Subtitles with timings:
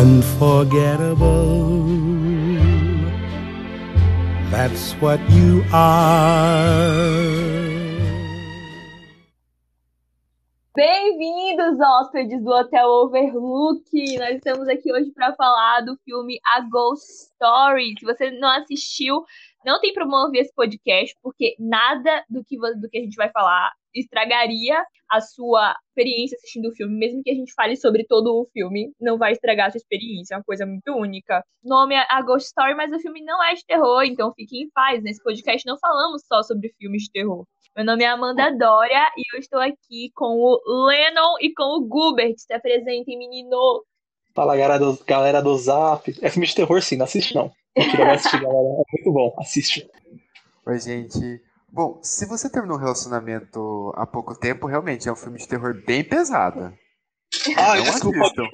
[0.00, 1.84] unforgettable.
[4.50, 7.20] That's what you are.
[10.74, 13.84] Bem-vindos, hóspedes do Hotel Overlook!
[14.18, 17.04] Nós estamos aqui hoje para falar do filme A Ghost
[17.34, 17.94] Story.
[17.98, 19.22] Se você não assistiu,
[19.66, 23.28] não tem problema ouvir esse podcast, porque nada do que, do que a gente vai
[23.30, 28.28] falar estragaria a sua experiência assistindo o filme, mesmo que a gente fale sobre todo
[28.28, 31.44] o filme, não vai estragar a sua experiência, é uma coisa muito única.
[31.64, 34.62] O nome é A Ghost Story, mas o filme não é de terror, então fiquem
[34.62, 35.02] em paz.
[35.02, 37.44] Nesse podcast não falamos só sobre filmes de terror.
[37.76, 41.86] Meu nome é Amanda Dória e eu estou aqui com o Lennon e com o
[41.86, 42.34] Gubert.
[42.36, 43.84] Se apresentem, menino!
[44.34, 46.08] Fala, galera do, galera do Zap.
[46.22, 47.50] É filme de terror, sim, não assiste não.
[47.76, 48.68] Não assistir, galera.
[48.68, 49.88] É muito bom, assiste.
[50.66, 51.42] Oi, gente.
[51.72, 55.74] Bom, se você terminou um relacionamento há pouco tempo, realmente é um filme de terror
[55.86, 56.72] bem pesado.
[57.56, 58.20] Ai, não desculpa.
[58.20, 58.48] Assistam.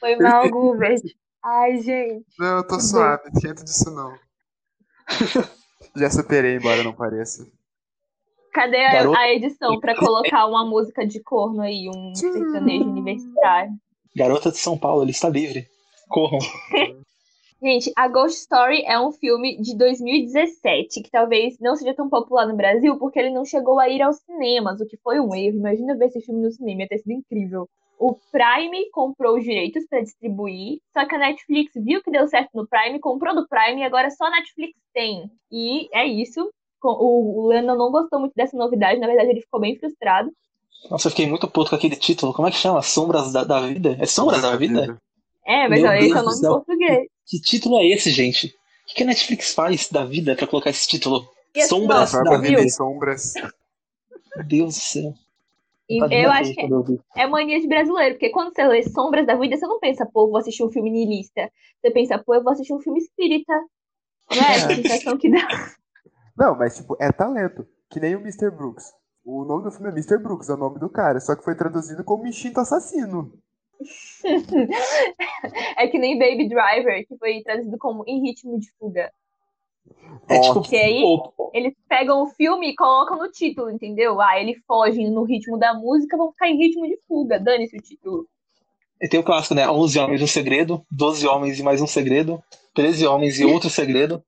[0.00, 1.00] Foi mal, Gubert.
[1.42, 2.24] Ai, gente.
[2.38, 4.12] Não, eu tô suave, não esquenta disso não.
[5.96, 7.46] Já superei, embora não pareça.
[8.52, 13.72] Cadê a, a edição para colocar uma música de corno aí, um sertanejo universitário?
[14.16, 15.68] Garota de São Paulo, ele está livre.
[16.08, 16.38] Corram.
[17.64, 22.46] Gente, a Ghost Story é um filme de 2017 que talvez não seja tão popular
[22.46, 25.56] no Brasil porque ele não chegou a ir aos cinemas, o que foi um erro.
[25.56, 27.66] Imagina ver esse filme no cinema, ia ter sido incrível.
[27.98, 32.50] O Prime comprou os direitos para distribuir, só que a Netflix viu que deu certo
[32.52, 35.30] no Prime, comprou do Prime e agora só a Netflix tem.
[35.50, 36.46] E é isso.
[36.82, 40.30] O, Lennon não gostou muito dessa novidade, na verdade ele ficou bem frustrado.
[40.90, 42.34] Nossa, eu fiquei muito puto com aquele título.
[42.34, 42.82] Como é que chama?
[42.82, 43.96] Sombras da, da Vida?
[43.98, 44.98] É Sombras da Vida?
[45.46, 47.13] É, mas olha, esse é o nome em português.
[47.26, 48.54] Que título é esse, gente?
[48.90, 51.26] O que a Netflix faz da vida pra colocar esse título?
[51.68, 52.68] Sombras da Vida.
[52.68, 53.34] Sombras.
[54.36, 55.14] Meu Deus do céu.
[55.88, 59.26] E tá eu acho que é, é mania de brasileiro, porque quando você lê Sombras
[59.26, 61.50] da Vida, você não pensa, pô, vou assistir um filme niilista.
[61.80, 63.52] Você pensa, pô, eu vou assistir um filme espírita.
[64.30, 65.46] Não é essa sensação que dá.
[66.36, 67.66] Não, mas tipo, é talento.
[67.90, 68.50] Que nem o Mr.
[68.50, 68.92] Brooks.
[69.24, 70.18] O nome do filme é Mr.
[70.18, 73.32] Brooks, é o nome do cara, só que foi traduzido como Instinto Assassino.
[75.76, 79.12] é que nem Baby Driver, que foi traduzido como Em Ritmo de Fuga.
[80.28, 81.02] É tipo, Porque aí
[81.52, 84.20] eles pegam o filme e colocam no título, entendeu?
[84.20, 87.38] Ah, ele foge no ritmo da música, vão ficar em ritmo de fuga.
[87.38, 88.26] Dane-se o título.
[89.00, 89.68] E tem o clássico, né?
[89.68, 92.42] 11 homens e um segredo, 12 homens e mais um segredo,
[92.74, 94.24] 13 homens e outro segredo.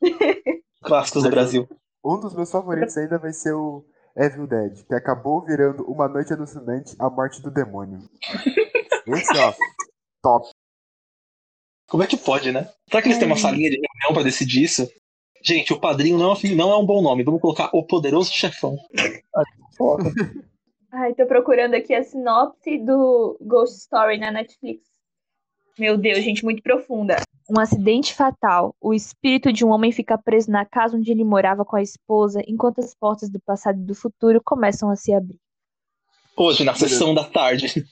[0.82, 1.68] Clássicos do Brasil.
[2.04, 3.84] Um dos meus favoritos ainda vai ser o
[4.16, 7.98] Evil Dead, que acabou virando Uma Noite Alucinante, A Morte do Demônio.
[9.06, 9.52] Esse, ó,
[10.22, 10.48] top.
[11.88, 12.68] Como é que pode, né?
[12.88, 14.90] Será que eles têm uma salinha de reunião pra decidir isso?
[15.42, 17.22] Gente, o padrinho não é, não é um bom nome.
[17.22, 18.78] Vamos colocar o poderoso chefão.
[20.90, 24.94] Ai, tô procurando aqui a sinopse do Ghost Story na Netflix.
[25.78, 27.16] Meu Deus, gente, muito profunda.
[27.50, 28.74] Um acidente fatal.
[28.80, 32.40] O espírito de um homem fica preso na casa onde ele morava com a esposa,
[32.46, 35.38] enquanto as portas do passado e do futuro começam a se abrir.
[36.36, 37.84] Hoje, na sessão da tarde.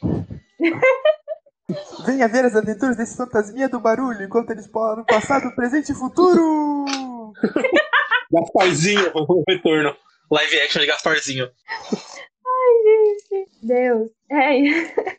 [2.07, 6.85] Venha ver as aventuras desse fantasminha do barulho enquanto eles exploram passado, presente e futuro!
[8.33, 9.95] Gasparzinho, o retorno.
[10.31, 11.51] Live action de Gasparzinho.
[12.47, 13.51] Ai, gente.
[13.63, 14.11] Deus.
[14.31, 15.13] É.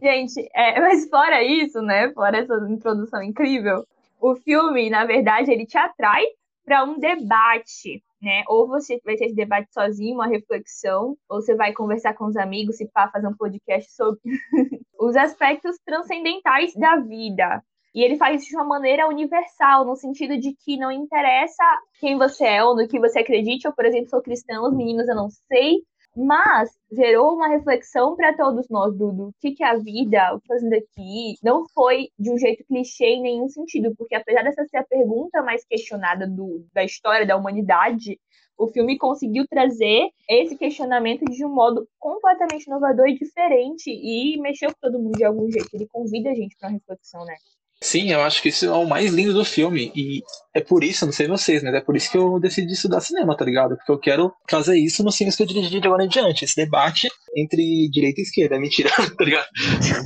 [0.00, 2.12] Gente, é, mas fora isso, né?
[2.12, 3.86] Fora essa introdução incrível,
[4.20, 6.24] o filme, na verdade, ele te atrai
[6.64, 8.42] para um debate, né?
[8.48, 12.36] Ou você vai ter esse debate sozinho, uma reflexão, ou você vai conversar com os
[12.36, 14.20] amigos e pá, fazer um podcast sobre
[14.98, 17.62] os aspectos transcendentais da vida.
[17.94, 21.62] E ele faz isso de uma maneira universal, no sentido de que não interessa
[22.00, 23.64] quem você é ou no que você acredite.
[23.64, 25.82] Eu, por exemplo, sou cristã, os meninos eu não sei,
[26.16, 30.46] mas gerou uma reflexão para todos nós do, que, que é a vida, o que
[30.48, 31.34] fazendo aqui.
[31.42, 35.42] Não foi de um jeito clichê em nenhum sentido, porque apesar dessa ser a pergunta
[35.42, 38.18] mais questionada do, da história da humanidade,
[38.58, 44.70] o filme conseguiu trazer esse questionamento de um modo completamente inovador e diferente e mexeu
[44.70, 45.68] com todo mundo de algum jeito.
[45.74, 47.34] Ele convida a gente para uma reflexão, né?
[47.80, 49.92] Sim, eu acho que isso é o mais lindo do filme.
[49.94, 50.22] E
[50.54, 53.36] é por isso, não sei vocês, mas é por isso que eu decidi estudar cinema,
[53.36, 53.76] tá ligado?
[53.76, 56.44] Porque eu quero trazer isso nos filmes que eu dirigi de agora em diante.
[56.44, 58.58] Esse debate entre direita e esquerda.
[58.58, 59.46] Mentira, tá ligado?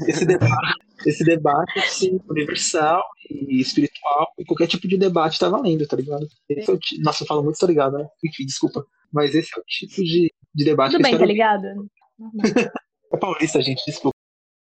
[0.08, 4.32] Esse debate, esse debate assim, universal e espiritual.
[4.36, 6.26] E qualquer tipo de debate tá valendo, tá ligado?
[6.48, 7.00] Esse é t...
[7.02, 8.06] Nossa, eu falo muito, tá ligado, né?
[8.24, 8.84] Enfim, desculpa.
[9.12, 11.62] Mas esse é o tipo de, de debate Tudo que bem, tá ligado?
[13.12, 14.16] É paulista, gente, desculpa.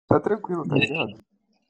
[0.09, 1.23] Tá tranquilo, tá ligado?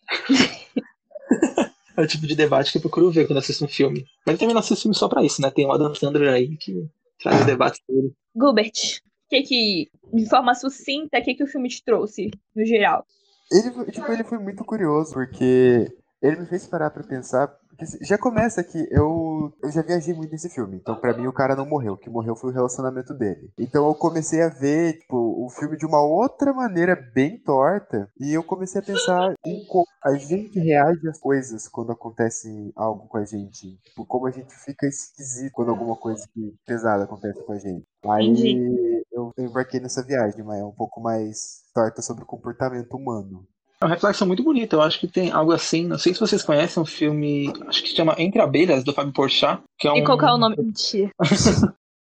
[1.96, 4.04] é o tipo de debate que eu procuro ver quando assisto um filme.
[4.26, 5.50] Mas eu também não assisto filme só pra isso, né?
[5.50, 6.86] Tem o Adam Sandler aí que
[7.20, 8.12] traz o debate dele.
[8.34, 13.06] Gilbert, que que, de forma sucinta, o que, que o filme te trouxe, no geral?
[13.50, 15.90] Ele, tipo, ele foi muito curioso, porque
[16.22, 17.54] ele me fez parar pra pensar.
[18.00, 20.76] Já começa que eu, eu já viajei muito nesse filme.
[20.76, 21.94] Então, pra mim, o cara não morreu.
[21.94, 23.50] O que morreu foi o relacionamento dele.
[23.58, 28.08] Então, eu comecei a ver, tipo, o filme de uma outra maneira bem torta.
[28.20, 33.08] E eu comecei a pensar em como a gente reage às coisas quando acontece algo
[33.08, 33.76] com a gente.
[33.84, 36.24] Tipo, como a gente fica esquisito quando alguma coisa
[36.66, 37.86] pesada acontece com a gente.
[38.04, 39.04] Aí Entendi.
[39.12, 43.46] eu embarquei nessa viagem, mas é um pouco mais torta sobre o comportamento humano.
[43.82, 44.76] É uma reflexão muito bonita.
[44.76, 45.84] Eu acho que tem algo assim.
[45.84, 47.52] Não sei se vocês conhecem um filme.
[47.66, 49.60] Acho que se chama Entre Abelhas, do Fábio Porchat.
[49.76, 49.96] Que é um...
[49.96, 50.56] E qual que é o nome?
[50.56, 51.10] Mentira.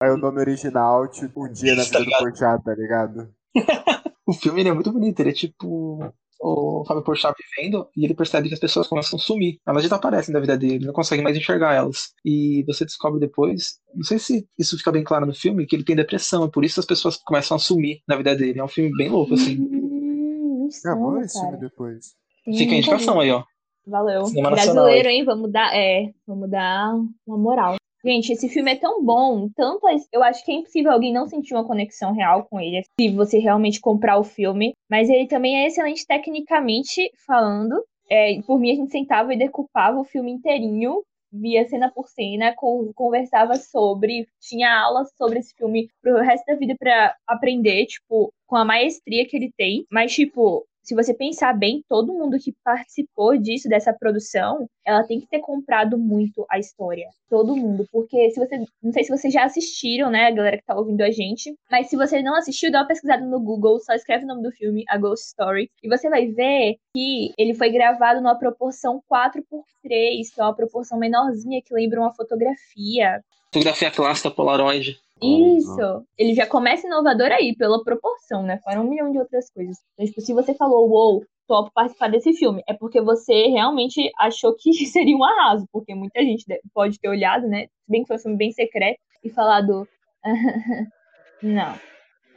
[0.03, 3.29] Aí o nome original, tipo, um dia na vida do Porchat, tá ligado?
[4.27, 5.19] O filme ele é muito bonito.
[5.21, 6.13] Ele é tipo.
[6.41, 9.59] O Fábio Porchat vivendo e ele percebe que as pessoas começam a sumir.
[9.67, 12.13] Elas desaparecem da vida dele, ele não consegue mais enxergar elas.
[12.25, 15.83] E você descobre depois, não sei se isso fica bem claro no filme, que ele
[15.83, 18.61] tem depressão, e por isso as pessoas começam a sumir na vida dele.
[18.61, 19.59] É um filme bem louco, assim.
[20.69, 21.57] Insano, filme cara.
[21.57, 22.15] depois.
[22.45, 23.43] Fica a indicação aí, ó.
[23.87, 24.27] Valeu.
[24.27, 25.25] Cinema Brasileiro, hein?
[25.25, 26.95] Vamos dar, é, vamos dar
[27.27, 27.77] uma moral.
[28.05, 31.55] Gente, esse filme é tão bom, tantas, eu acho que é impossível alguém não sentir
[31.55, 34.73] uma conexão real com ele, se você realmente comprar o filme.
[34.89, 37.75] Mas ele também é excelente tecnicamente falando.
[38.09, 41.03] É, por mim, a gente sentava e decupava o filme inteirinho,
[41.33, 46.55] via cena por cena, con- conversava sobre, tinha aulas sobre esse filme pro resto da
[46.57, 49.87] vida pra aprender, tipo, com a maestria que ele tem.
[49.91, 55.21] Mas, tipo, se você pensar bem, todo mundo que participou disso, dessa produção, ela tem
[55.21, 57.07] que ter comprado muito a história.
[57.29, 57.87] Todo mundo.
[57.93, 58.57] Porque se você.
[58.83, 61.55] Não sei se vocês já assistiram, né, a galera que tá ouvindo a gente.
[61.71, 64.51] Mas se você não assistiu, dá uma pesquisada no Google, só escreve o nome do
[64.51, 65.71] filme, A Ghost Story.
[65.83, 70.99] E você vai ver que ele foi gravado numa proporção 4x3, que é uma proporção
[70.99, 73.23] menorzinha que lembra uma fotografia.
[73.53, 74.99] Fotografia clássica Polaroid.
[75.23, 76.05] Isso.
[76.17, 78.59] Ele já começa inovador aí, pela proporção, né?
[78.63, 79.77] Fora um milhão de outras coisas.
[79.95, 84.55] Então, tipo, se você falou, uou, topo participar desse filme, é porque você realmente achou
[84.55, 87.63] que seria um arraso, porque muita gente de- pode ter olhado, né?
[87.63, 89.89] Se bem que foi um filme bem secreto, e falado.
[91.43, 91.75] Não.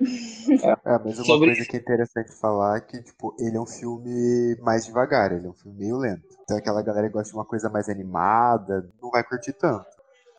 [0.04, 3.68] É, mas uma Sobre coisa que é interessante falar é que, tipo, ele é um
[3.68, 6.24] filme mais devagar, ele é um filme meio lento.
[6.44, 9.86] Então aquela galera que gosta de uma coisa mais animada, não vai curtir tanto.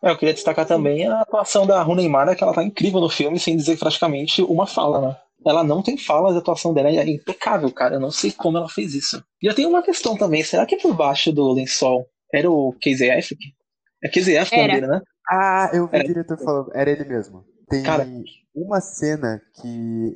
[0.03, 3.09] É, eu queria destacar também a atuação da Rooney Mara, que ela tá incrível no
[3.09, 5.17] filme, sem dizer praticamente uma fala, né?
[5.47, 7.97] Ela não tem falas, a atuação dela é impecável, cara.
[7.97, 9.23] Eu não sei como ela fez isso.
[9.43, 13.11] E eu tenho uma questão também, será que por baixo do lençol era o Casey
[13.11, 13.43] Affleck?
[14.03, 14.81] É Casey Affleck o nome Era.
[14.81, 15.03] dele, né?
[15.31, 16.05] Ah, eu vi Era.
[16.05, 17.45] o diretor falando, era ele mesmo.
[17.69, 18.07] Tem Cara.
[18.55, 19.69] uma cena que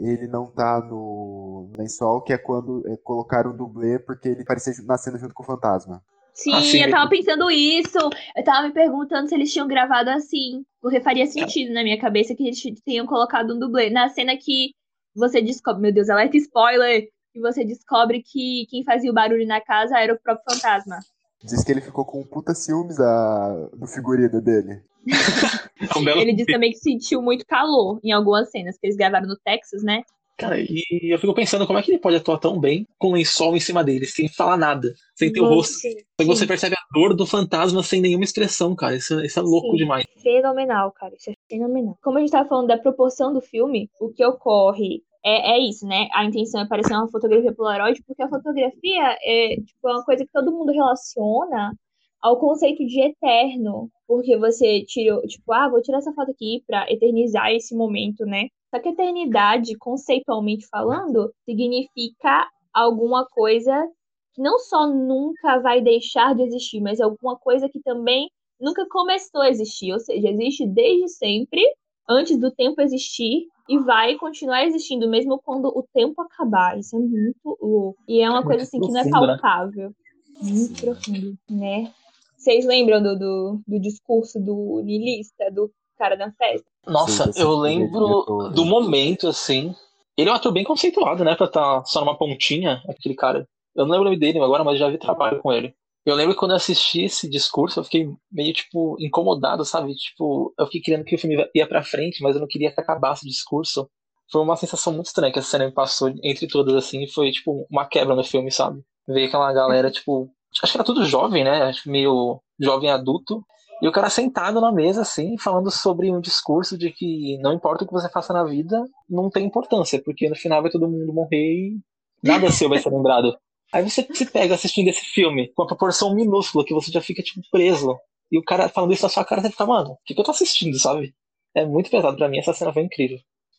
[0.02, 4.74] ele não tá no lençol, que é quando é, colocaram um dublê porque ele parecia
[4.84, 6.02] na cena junto com o fantasma.
[6.36, 6.82] Sim, Ah, sim.
[6.82, 7.98] eu tava pensando isso.
[8.36, 10.62] Eu tava me perguntando se eles tinham gravado assim.
[10.82, 13.88] Porque faria sentido na minha cabeça que eles tenham colocado um dublê.
[13.88, 14.72] Na cena que
[15.14, 15.80] você descobre.
[15.80, 17.08] Meu Deus, alerta spoiler!
[17.32, 20.98] Que você descobre que quem fazia o barulho na casa era o próprio fantasma.
[21.42, 24.82] Diz que ele ficou com puta ciúmes da, do figurino dele.
[25.78, 29.36] É Ele disse também que sentiu muito calor em algumas cenas que eles gravaram no
[29.36, 30.02] Texas, né?
[30.36, 33.12] Cara, e eu fico pensando como é que ele pode atuar tão bem com o
[33.12, 35.78] lençol em cima dele, sem falar nada, sem ter o rosto.
[35.78, 35.96] Sim,
[36.26, 38.96] você percebe a dor do fantasma sem nenhuma expressão, cara.
[38.96, 39.76] Isso, isso é louco Sim.
[39.76, 40.04] demais.
[40.22, 41.14] Fenomenal, cara.
[41.14, 41.98] Isso é fenomenal.
[42.02, 45.86] Como a gente tava falando da proporção do filme, o que ocorre é, é isso,
[45.86, 46.06] né?
[46.12, 50.24] A intenção é parecer uma fotografia Polaroid, porque a fotografia é, tipo, é uma coisa
[50.24, 51.72] que todo mundo relaciona
[52.20, 53.90] ao conceito de eterno.
[54.06, 58.48] Porque você tirou, tipo, ah, vou tirar essa foto aqui pra eternizar esse momento, né?
[58.74, 63.88] Só que eternidade, conceitualmente falando, significa alguma coisa
[64.34, 68.28] que não só nunca vai deixar de existir, mas alguma coisa que também
[68.60, 71.62] nunca começou a existir, ou seja, existe desde sempre,
[72.08, 76.78] antes do tempo existir, e vai continuar existindo mesmo quando o tempo acabar.
[76.78, 77.98] Isso é muito louco.
[78.06, 79.10] E é uma Muito coisa assim que não é né?
[79.10, 79.92] palpável.
[80.40, 81.92] Muito profundo, né?
[82.36, 86.66] Vocês lembram do, do, do discurso do niilista, do cara da festa?
[86.86, 89.74] Nossa, eu lembro do momento, assim.
[90.16, 91.34] Ele é um ator bem conceituado, né?
[91.34, 93.48] Pra estar só numa pontinha, aquele cara.
[93.74, 95.74] Eu não lembro o nome dele agora, mas já vi trabalho com ele.
[96.06, 99.92] Eu lembro que quando eu assisti esse discurso, eu fiquei meio, tipo, incomodado, sabe?
[99.94, 102.80] Tipo, eu fiquei querendo que o filme ia pra frente, mas eu não queria que
[102.80, 103.90] acabasse o discurso.
[104.30, 107.32] Foi uma sensação muito estranha que essa cena me passou entre todas, assim, e foi,
[107.32, 108.82] tipo, uma quebra no filme, sabe?
[109.06, 110.30] Ver aquela galera, tipo,
[110.62, 111.72] acho que era tudo jovem, né?
[111.86, 113.44] Meio jovem adulto.
[113.82, 117.84] E o cara sentado na mesa, assim, falando sobre um discurso de que não importa
[117.84, 121.12] o que você faça na vida, não tem importância, porque no final vai todo mundo
[121.12, 121.80] morrer e
[122.22, 123.36] nada seu vai ser lembrado.
[123.72, 127.22] Aí você se pega assistindo esse filme com a proporção minúscula que você já fica,
[127.22, 127.98] tipo, preso.
[128.30, 130.24] E o cara falando isso na sua cara, você fica, mano, o que, que eu
[130.24, 131.14] tô assistindo, sabe?
[131.54, 133.18] É muito pesado pra mim, essa cena foi incrível.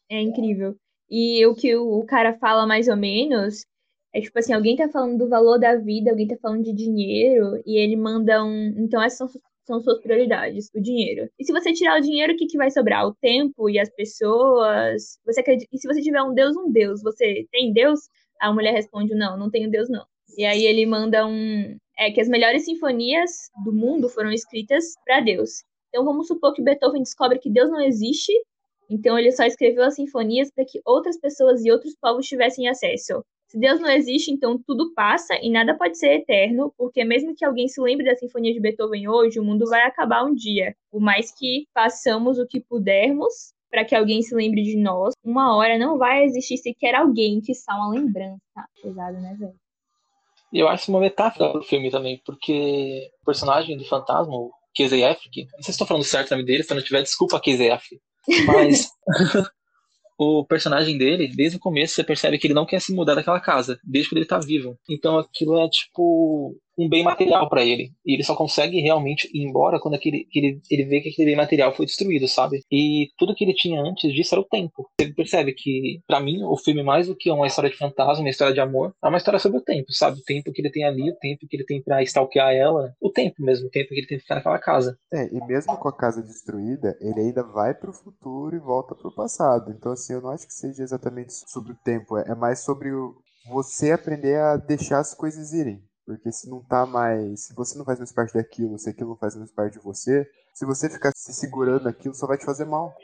[0.09, 0.75] É incrível.
[1.09, 3.65] E o que o cara fala mais ou menos
[4.13, 7.61] É tipo assim, alguém tá falando do valor da vida, alguém tá falando de dinheiro,
[7.65, 8.73] e ele manda um.
[8.77, 11.29] Então essas são, são suas prioridades, o dinheiro.
[11.39, 13.05] E se você tirar o dinheiro, o que, que vai sobrar?
[13.07, 15.19] O tempo e as pessoas?
[15.25, 15.69] Você acredita...
[15.73, 17.99] E se você tiver um Deus, um Deus, você tem Deus?
[18.39, 20.05] A mulher responde, não, não tenho Deus, não.
[20.37, 21.77] E aí ele manda um.
[21.97, 25.63] É que as melhores sinfonias do mundo foram escritas para Deus.
[25.89, 28.31] Então vamos supor que Beethoven descobre que Deus não existe,
[28.89, 33.23] então ele só escreveu as sinfonias para que outras pessoas e outros povos tivessem acesso.
[33.47, 37.45] Se Deus não existe, então tudo passa e nada pode ser eterno, porque mesmo que
[37.45, 40.75] alguém se lembre da Sinfonia de Beethoven hoje, o mundo vai acabar um dia.
[40.91, 45.55] Por mais que façamos o que pudermos para que alguém se lembre de nós, uma
[45.55, 48.39] hora não vai existir sequer alguém que só uma lembrança.
[48.81, 49.55] Pesado, né, velho?
[50.51, 55.29] E eu acho uma metáfora do filme também, porque o personagem do fantasma, o KZF,
[55.29, 57.99] que, não sei se estou falando certo o nome dele, se não tiver, desculpa KZF.
[58.45, 58.89] Mas
[60.17, 63.39] o personagem dele, desde o começo, você percebe que ele não quer se mudar daquela
[63.39, 64.77] casa, desde quando ele tá vivo.
[64.89, 67.91] Então aquilo é tipo um bem material para ele.
[68.05, 71.35] E ele só consegue realmente ir embora quando aquele, ele, ele vê que aquele bem
[71.35, 72.61] material foi destruído, sabe?
[72.71, 74.87] E tudo que ele tinha antes disso era o tempo.
[74.99, 78.29] Você percebe que, para mim, o filme, mais do que uma história de fantasma, uma
[78.29, 80.19] história de amor, é uma história sobre o tempo, sabe?
[80.19, 83.09] O tempo que ele tem ali, o tempo que ele tem para stalkear ela, o
[83.09, 84.97] tempo mesmo, o tempo que ele tem que ficar naquela casa.
[85.11, 89.13] É, e mesmo com a casa destruída, ele ainda vai pro futuro e volta pro
[89.13, 89.71] passado.
[89.71, 93.15] Então, assim, eu não acho que seja exatamente sobre o tempo, é mais sobre o,
[93.49, 95.81] você aprender a deixar as coisas irem.
[96.07, 97.47] Porque se não tá mais.
[97.47, 100.25] Se você não faz mais parte daquilo, se aquilo não faz mais parte de você,
[100.53, 102.95] se você ficar se segurando naquilo, só vai te fazer mal.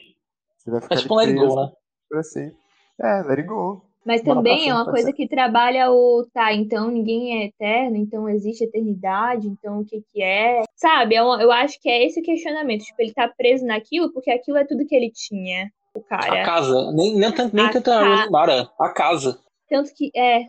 [0.57, 0.95] Você vai ficar.
[0.95, 1.72] É tipo um let it go, né?
[2.10, 2.57] Pra sempre.
[3.01, 3.86] É, let it go.
[4.05, 6.25] Mas também é uma coisa que trabalha o.
[6.33, 10.62] Tá, então ninguém é eterno, então existe eternidade, então o que que é?
[10.74, 12.86] Sabe, eu, é eu acho que é esse o questionamento.
[12.86, 16.41] Tipo, ele tá preso naquilo porque aquilo é tudo que ele tinha, o cara.
[16.41, 16.91] A casa.
[16.93, 18.74] Nem, nem, tanto, nem tanto a, ca...
[18.79, 19.39] a casa.
[19.69, 20.45] Tanto que, é,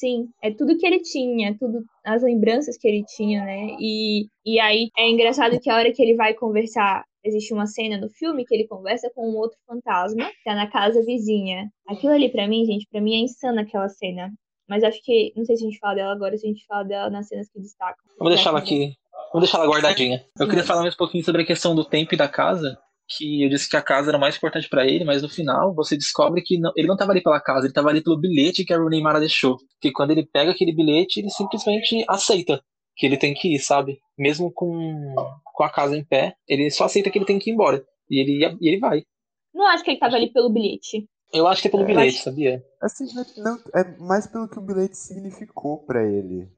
[0.00, 3.76] Sim, é tudo que ele tinha, tudo as lembranças que ele tinha, né?
[3.78, 7.98] E, e aí é engraçado que a hora que ele vai conversar, existe uma cena
[7.98, 11.68] no filme que ele conversa com um outro fantasma, que tá na casa vizinha.
[11.86, 14.32] Aquilo ali para mim, gente, para mim é insano aquela cena.
[14.66, 16.82] Mas acho que, não sei se a gente fala dela agora, se a gente fala
[16.82, 18.02] dela nas cenas que destacam.
[18.18, 18.94] Vamos deixar ela aqui.
[19.34, 20.24] Vamos deixar ela guardadinha.
[20.38, 22.78] Eu queria falar mais um pouquinho sobre a questão do tempo e da casa
[23.16, 25.96] que eu disse que a casa era mais importante para ele, mas no final você
[25.96, 28.72] descobre que não, ele não estava ali pela casa, ele estava ali pelo bilhete que
[28.72, 29.56] a Rooney Mara deixou.
[29.80, 32.62] Que quando ele pega aquele bilhete, ele simplesmente aceita
[32.96, 33.98] que ele tem que ir, sabe?
[34.16, 35.14] Mesmo com,
[35.44, 37.84] com a casa em pé, ele só aceita que ele tem que ir embora.
[38.08, 39.02] E ele, e ele vai.
[39.54, 41.08] Não acho que ele estava ali pelo bilhete.
[41.32, 42.24] Eu acho que é pelo é, bilhete, acho...
[42.24, 42.62] sabia?
[42.82, 43.06] Assim,
[43.38, 46.48] não, é mais pelo que o bilhete significou para ele.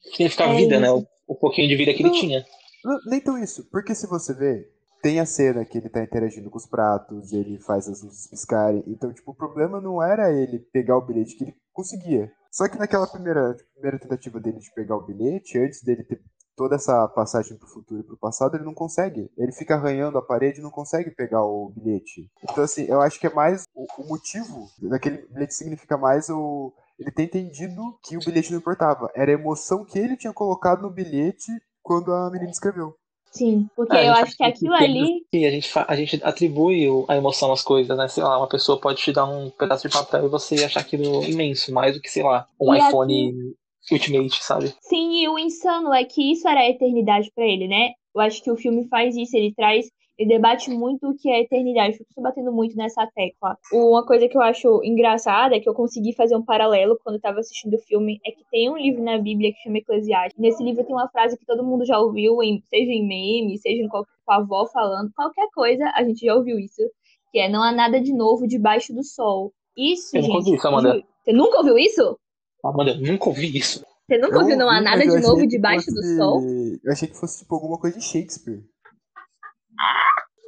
[0.00, 0.86] Significa é vida, né?
[0.86, 0.92] né?
[0.92, 2.44] O, o, pouquinho de vida que não, ele tinha.
[2.84, 4.68] Não, nem tão isso, porque se você vê,
[5.02, 8.82] tem a cena que ele tá interagindo com os pratos, ele faz as luzes piscarem.
[8.86, 12.30] Então, tipo, o problema não era ele pegar o bilhete, que ele conseguia.
[12.50, 16.20] Só que naquela primeira, primeira tentativa dele de pegar o bilhete, antes dele ter
[16.56, 19.30] toda essa passagem pro futuro e pro passado, ele não consegue.
[19.36, 22.30] Ele fica arranhando a parede e não consegue pegar o bilhete.
[22.42, 26.72] Então, assim, eu acho que é mais o, o motivo daquele bilhete significa mais o.
[26.98, 29.10] Ele ter entendido que o bilhete não importava.
[29.14, 32.96] Era a emoção que ele tinha colocado no bilhete quando a menina escreveu.
[33.36, 35.24] Sim, porque é, eu acho que aquilo ali.
[35.34, 38.08] Sim, a gente, a gente atribui a emoção às coisas, né?
[38.08, 41.22] Sei lá, uma pessoa pode te dar um pedaço de papel e você achar aquilo
[41.24, 43.56] imenso, mais do que, sei lá, um e iPhone aqui...
[43.88, 44.74] Ultimate, sabe?
[44.80, 47.90] Sim, e o insano é que isso era a eternidade para ele, né?
[48.12, 49.86] Eu acho que o filme faz isso, ele traz
[50.18, 51.98] ele debate muito o que é eternidade.
[51.98, 53.56] Eu tô batendo muito nessa tecla.
[53.72, 57.20] Uma coisa que eu acho engraçada é que eu consegui fazer um paralelo quando eu
[57.20, 60.38] tava assistindo o filme, é que tem um livro na Bíblia que chama Eclesiastes.
[60.38, 63.82] Nesse livro tem uma frase que todo mundo já ouviu, em, seja em meme, seja
[63.82, 66.82] em qualquer, com a avó falando, qualquer coisa, a gente já ouviu isso.
[67.30, 69.52] Que é, não há nada de novo debaixo do sol.
[69.76, 70.32] Isso, eu gente.
[70.32, 71.04] Nunca isso, Amanda.
[71.22, 72.18] Você nunca ouviu isso?
[72.64, 73.84] Amanda, eu nunca ouvi isso.
[74.08, 76.14] Você nunca eu ouviu Não Há Nada de Novo Debaixo fosse...
[76.14, 76.40] do Sol?
[76.84, 78.62] Eu achei que fosse tipo alguma coisa de Shakespeare.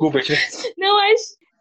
[0.01, 0.27] Gilbert.
[0.77, 1.01] Não,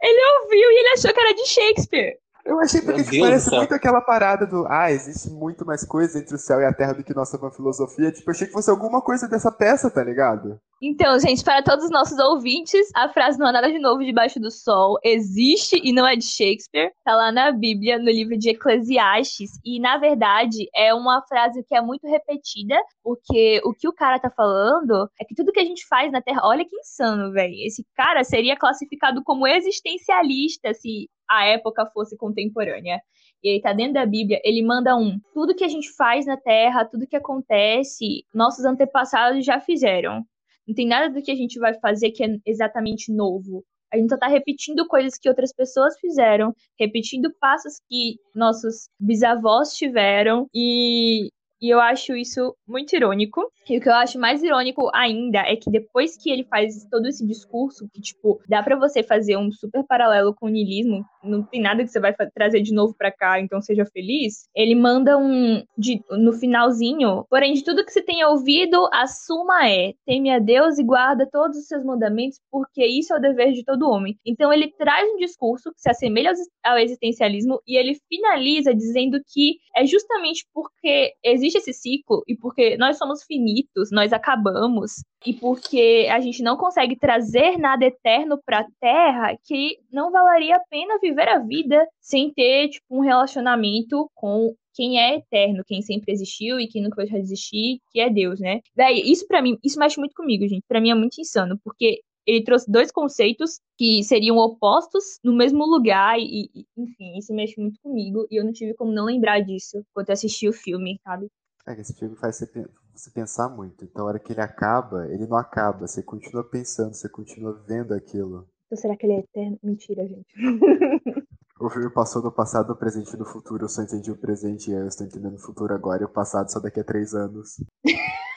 [0.01, 2.17] ele ouviu e ele achou que era de Shakespeare.
[2.45, 6.33] Eu achei porque tipo, parece muito aquela parada do ah, existe muito mais coisa entre
[6.33, 8.09] o céu e a terra do que nossa filosofia.
[8.09, 10.57] Tipo, eu achei que fosse alguma coisa dessa peça, tá ligado?
[10.79, 14.39] Então, gente, para todos os nossos ouvintes, a frase não há nada de novo debaixo
[14.39, 16.91] do sol existe e não é de Shakespeare.
[17.03, 19.59] Tá lá na Bíblia, no livro de Eclesiastes.
[19.65, 24.19] E, na verdade, é uma frase que é muito repetida, porque o que o cara
[24.19, 26.41] tá falando é que tudo que a gente faz na Terra.
[26.43, 27.55] Olha que insano, velho.
[27.65, 33.01] Esse cara seria classificado como existencialista se a época fosse contemporânea.
[33.43, 35.19] E ele tá dentro da Bíblia, ele manda um.
[35.33, 40.23] Tudo que a gente faz na Terra, tudo que acontece, nossos antepassados já fizeram.
[40.67, 43.63] Não tem nada do que a gente vai fazer que é exatamente novo.
[43.91, 49.73] A gente só tá repetindo coisas que outras pessoas fizeram, repetindo passos que nossos bisavós
[49.73, 51.29] tiveram e
[51.61, 53.41] e eu acho isso muito irônico.
[53.69, 57.05] E o que eu acho mais irônico ainda é que depois que ele faz todo
[57.05, 61.43] esse discurso, que, tipo, dá para você fazer um super paralelo com o niilismo, não
[61.43, 64.47] tem nada que você vai trazer de novo para cá, então seja feliz.
[64.55, 65.63] Ele manda um.
[65.77, 70.39] De, no finalzinho, porém, de tudo que você tenha ouvido, a suma é: teme a
[70.39, 74.17] Deus e guarda todos os seus mandamentos, porque isso é o dever de todo homem.
[74.25, 76.31] Então, ele traz um discurso que se assemelha
[76.63, 82.35] ao existencialismo e ele finaliza dizendo que é justamente porque existe existe esse ciclo e
[82.35, 88.39] porque nós somos finitos, nós acabamos e porque a gente não consegue trazer nada eterno
[88.45, 93.01] para a Terra, que não valeria a pena viver a vida sem ter tipo um
[93.01, 98.11] relacionamento com quem é eterno, quem sempre existiu e quem nunca vai existir, que é
[98.11, 98.61] Deus, né?
[98.75, 100.63] Véi, isso para mim, isso mexe muito comigo, gente.
[100.67, 105.65] Para mim é muito insano, porque ele trouxe dois conceitos que seriam opostos no mesmo
[105.65, 109.39] lugar e, e, enfim, isso mexe muito comigo e eu não tive como não lembrar
[109.39, 111.27] disso quando eu assisti o filme, sabe?
[111.65, 113.85] É que esse filme faz você, você pensar muito.
[113.85, 115.87] Então, a hora que ele acaba, ele não acaba.
[115.87, 118.47] Você continua pensando, você continua vendo aquilo.
[118.65, 119.59] Então, será que ele é eterno?
[119.63, 120.27] Mentira, gente.
[121.59, 123.65] O filme passou do passado, do presente e do futuro.
[123.65, 126.03] Eu só entendi o presente e eu estou entendendo o futuro agora.
[126.03, 127.55] E o passado só daqui a três anos.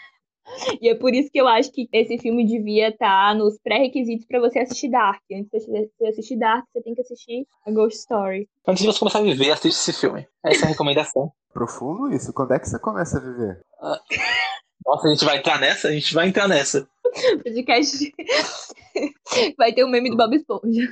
[0.80, 4.26] E é por isso que eu acho que esse filme devia estar tá nos pré-requisitos
[4.26, 5.20] para você assistir Dark.
[5.32, 8.48] Antes de você assistir Dark, você tem que assistir a Ghost Story.
[8.66, 10.26] Antes de você começar a viver, assiste esse filme.
[10.44, 11.32] Essa é a recomendação.
[11.52, 12.32] Profundo isso.
[12.32, 13.60] Quando é que você começa a viver?
[13.80, 14.00] Ah.
[14.86, 15.88] Nossa, a gente vai entrar nessa?
[15.88, 16.88] A gente vai entrar nessa.
[17.42, 18.12] podcast
[19.58, 20.86] vai ter o um meme do Bob Esponja.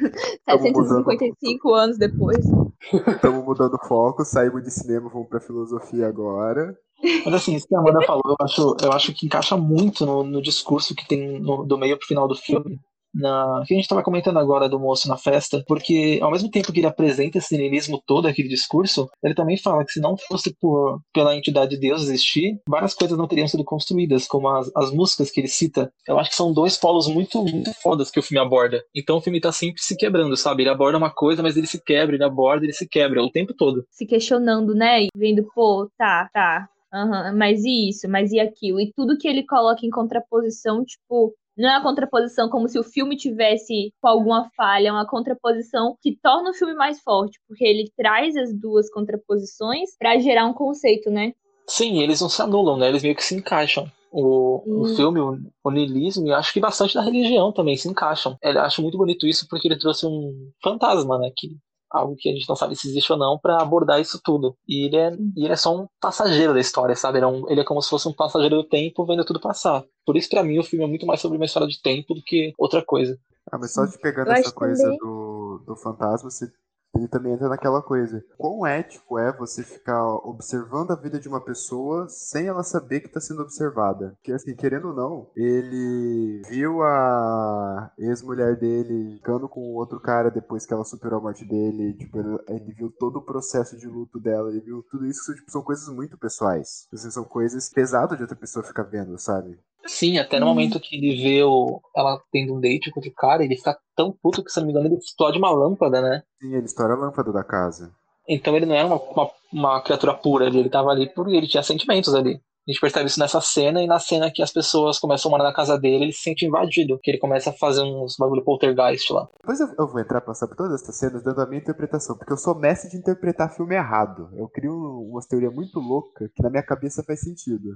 [0.49, 2.45] 755 anos depois.
[2.93, 6.77] Estamos mudando foco, saímos de cinema, vamos pra filosofia agora.
[7.25, 10.25] Mas assim, isso que a Amanda falou, eu acho, eu acho que encaixa muito no,
[10.25, 12.79] no discurso que tem no, do meio pro final do filme.
[13.15, 16.71] Na, que a gente estava comentando agora do moço na festa, porque ao mesmo tempo
[16.73, 20.55] que ele apresenta esse niilismo todo, aquele discurso, ele também fala que se não fosse
[20.61, 24.93] por pela entidade de Deus existir, várias coisas não teriam sido construídas, como as, as
[24.93, 25.91] músicas que ele cita.
[26.07, 28.83] Eu acho que são dois polos muito, muito fodas que o filme aborda.
[28.95, 30.63] Então o filme tá sempre se quebrando, sabe?
[30.63, 33.55] Ele aborda uma coisa, mas ele se quebra, ele aborda, ele se quebra o tempo
[33.55, 33.85] todo.
[33.91, 35.05] Se questionando, né?
[35.05, 38.81] E vendo, pô, tá, tá, Uhum, mas e isso, mas e aquilo?
[38.81, 42.85] E tudo que ele coloca em contraposição, tipo, não é uma contraposição como se o
[42.85, 47.65] filme tivesse com alguma falha, é uma contraposição que torna o filme mais forte, porque
[47.65, 51.33] ele traz as duas contraposições para gerar um conceito, né?
[51.67, 52.89] Sim, eles não se anulam, né?
[52.89, 53.91] Eles meio que se encaixam.
[54.11, 58.39] O, o filme, o, o niilismo, e acho que bastante da religião também se encaixam.
[58.41, 61.31] Eu acho muito bonito isso porque ele trouxe um fantasma, né?
[61.37, 61.51] Que
[61.91, 64.57] algo que a gente não sabe se existe ou não, para abordar isso tudo.
[64.67, 67.19] E ele, é, e ele é só um passageiro da história, sabe?
[67.19, 69.85] Ele é, um, ele é como se fosse um passageiro do tempo vendo tudo passar.
[70.05, 72.23] Por isso, para mim, o filme é muito mais sobre uma história de tempo do
[72.23, 73.19] que outra coisa.
[73.51, 74.99] Ah, mas só te pegando essa coisa também...
[74.99, 76.47] do, do fantasma, você
[76.95, 78.25] ele também entra naquela coisa.
[78.37, 83.07] Quão ético é você ficar observando a vida de uma pessoa sem ela saber que
[83.07, 84.13] está sendo observada?
[84.17, 90.67] Porque, assim, querendo ou não, ele viu a ex-mulher dele ficando com outro cara depois
[90.67, 91.95] que ela superou a morte dele.
[91.95, 94.51] Tipo, ele, ele, viu todo o processo de luto dela.
[94.51, 95.35] Ele viu tudo isso.
[95.35, 96.89] Tipo, são coisas muito pessoais.
[96.93, 99.59] Assim, são coisas pesadas de outra pessoa ficar vendo, sabe?
[99.89, 100.51] Sim, até no hum.
[100.51, 104.13] momento que ele vê o, ela tendo um date com outro cara, ele fica tão
[104.13, 106.23] puto que, se não me engano, ele explode uma lâmpada, né?
[106.41, 107.91] Sim, ele estoura a lâmpada da casa.
[108.29, 111.49] Então ele não era uma, uma, uma criatura pura ali, ele tava ali porque ele
[111.49, 112.39] tinha sentimentos ali.
[112.69, 115.45] A gente percebe isso nessa cena, e na cena que as pessoas começam a morar
[115.45, 119.11] na casa dele, ele se sente invadido, que ele começa a fazer uns bagulho poltergeist
[119.11, 119.27] lá.
[119.41, 122.31] Depois eu, eu vou entrar passar por todas essas cenas dando a minha interpretação, porque
[122.31, 124.29] eu sou mestre de interpretar filme errado.
[124.37, 127.71] Eu crio uma teoria muito louca que na minha cabeça faz sentido.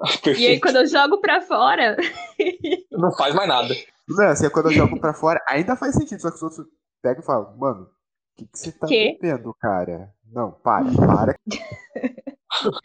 [0.22, 0.40] Perfeito.
[0.40, 1.96] E aí quando eu jogo pra fora.
[2.90, 3.74] Não faz mais nada.
[4.08, 6.66] Não, assim, quando eu jogo pra fora, ainda faz sentido, só que os outros
[7.02, 7.88] pegam e falam, mano, o
[8.36, 9.18] que, que você tá que?
[9.20, 10.10] vendo, cara?
[10.32, 11.34] Não, para, para.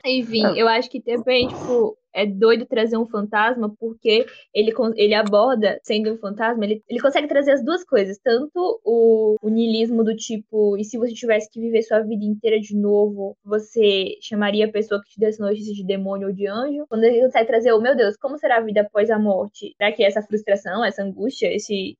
[0.06, 5.80] Enfim, eu acho que também, tipo, é doido trazer um fantasma porque ele, ele aborda,
[5.84, 8.20] sendo um fantasma, ele, ele consegue trazer as duas coisas.
[8.20, 12.60] Tanto o, o niilismo do tipo, e se você tivesse que viver sua vida inteira
[12.60, 16.86] de novo, você chamaria a pessoa que te desse notícia de demônio ou de anjo?
[16.88, 19.74] Quando ele consegue trazer o, meu Deus, como será a vida após a morte?
[19.78, 21.98] Será que essa frustração, essa angústia, esse...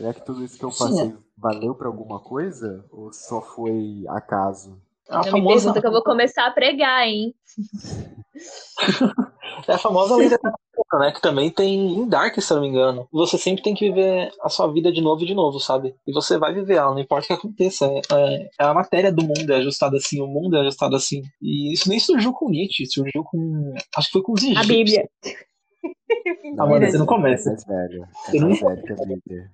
[0.00, 1.18] É que tudo isso que eu passei Sim.
[1.36, 2.84] valeu para alguma coisa?
[2.90, 4.80] Ou só foi acaso?
[5.08, 5.38] É a famosa...
[5.38, 7.34] me pergunta que eu vou começar a pregar, hein?
[9.68, 10.38] é a famosa lei da
[10.98, 11.12] né?
[11.12, 13.08] Que também tem em Dark, se eu não me engano.
[13.12, 15.94] Você sempre tem que viver a sua vida de novo e de novo, sabe?
[16.06, 17.86] E você vai viver ela, não importa o que aconteça.
[17.86, 21.22] É, é, é a matéria do mundo é ajustada assim, o mundo é ajustado assim.
[21.40, 23.74] E isso nem surgiu com Nietzsche, surgiu com.
[23.96, 24.64] Acho que foi com os egípcios.
[24.64, 25.08] A Bíblia.
[26.58, 27.50] Amanda, você não começa.
[27.50, 28.06] É velho.
[28.34, 29.50] É mais velho que a Bíblia.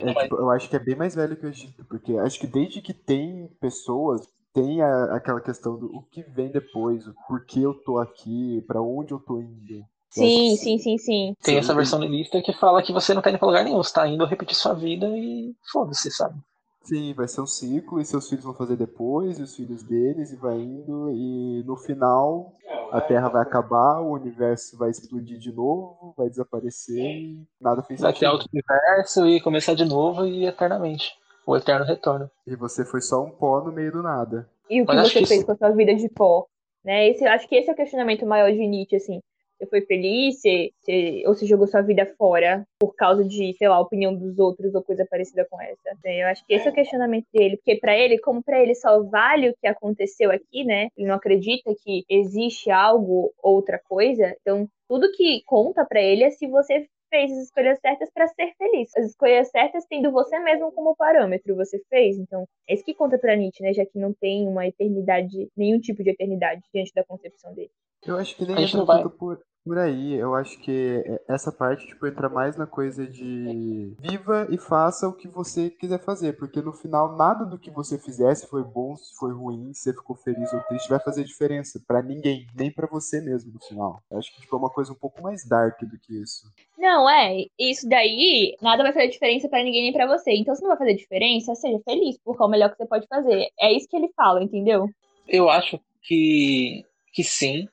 [0.00, 2.46] É, tipo, eu acho que é bem mais velho que o Egito, porque acho que
[2.46, 7.60] desde que tem pessoas, tem a- aquela questão do o que vem depois, o porquê
[7.60, 9.84] eu tô aqui, pra onde eu tô indo.
[10.10, 11.34] Sim, sim, sim, sim.
[11.42, 11.58] Tem Sim.
[11.60, 14.08] essa versão lista que fala que você não tá indo pra lugar nenhum, você tá
[14.08, 16.36] indo repetir sua vida e foda-se, sabe?
[16.82, 20.32] Sim, vai ser um ciclo e seus filhos vão fazer depois, e os filhos deles,
[20.32, 22.52] e vai indo, e no final
[22.90, 28.00] a Terra vai acabar, o universo vai explodir de novo, vai desaparecer e nada fez
[28.00, 28.32] Vai ter sentido.
[28.32, 31.12] outro universo e começar de novo e eternamente.
[31.46, 32.30] O eterno retorno.
[32.46, 34.48] E você foi só um pó no meio do nada.
[34.68, 36.46] E o que Mas você que fez isso- com a sua vida de pó?
[36.84, 37.08] Né?
[37.08, 39.20] Esse, acho que esse é o questionamento maior de Nietzsche, assim.
[39.60, 43.68] Você foi feliz, você, você- ou você jogou sua vida fora por causa de, sei
[43.68, 45.90] lá, a opinião dos outros ou coisa parecida com essa.
[46.02, 46.22] né?
[46.22, 49.02] Eu acho que esse é o questionamento dele, porque pra ele, como pra ele só
[49.02, 50.88] vale o que aconteceu aqui, né?
[50.96, 54.34] Ele não acredita que existe algo, outra coisa.
[54.40, 58.54] Então, tudo que conta pra ele é se você fez as escolhas certas pra ser
[58.56, 58.96] feliz.
[58.96, 62.16] As escolhas certas tendo você mesmo como parâmetro, você fez.
[62.16, 63.74] Então, é isso que conta pra Nietzsche, né?
[63.74, 67.70] Já que não tem uma eternidade, nenhum tipo de eternidade diante da concepção dele.
[68.06, 70.14] Eu acho que gente entra não vai- por, por aí.
[70.14, 75.08] Eu acho que é- essa parte, tipo, entra mais na coisa de viva e faça
[75.08, 76.36] o que você quiser fazer.
[76.36, 79.82] Porque no final, nada do que você fizer, se foi bom, se foi ruim, se
[79.84, 83.60] você ficou feliz ou triste, vai fazer diferença pra ninguém, nem pra você mesmo no
[83.60, 84.02] final.
[84.10, 86.50] Eu acho que tipo, é uma coisa um pouco mais dark do que isso.
[86.78, 90.32] Não, é, isso daí, nada vai fazer diferença pra ninguém nem pra você.
[90.32, 93.06] Então, se não vai fazer diferença, seja feliz, porque é o melhor que você pode
[93.06, 93.48] fazer.
[93.60, 94.88] É isso que ele fala, entendeu?
[95.28, 97.68] Eu acho que, que sim,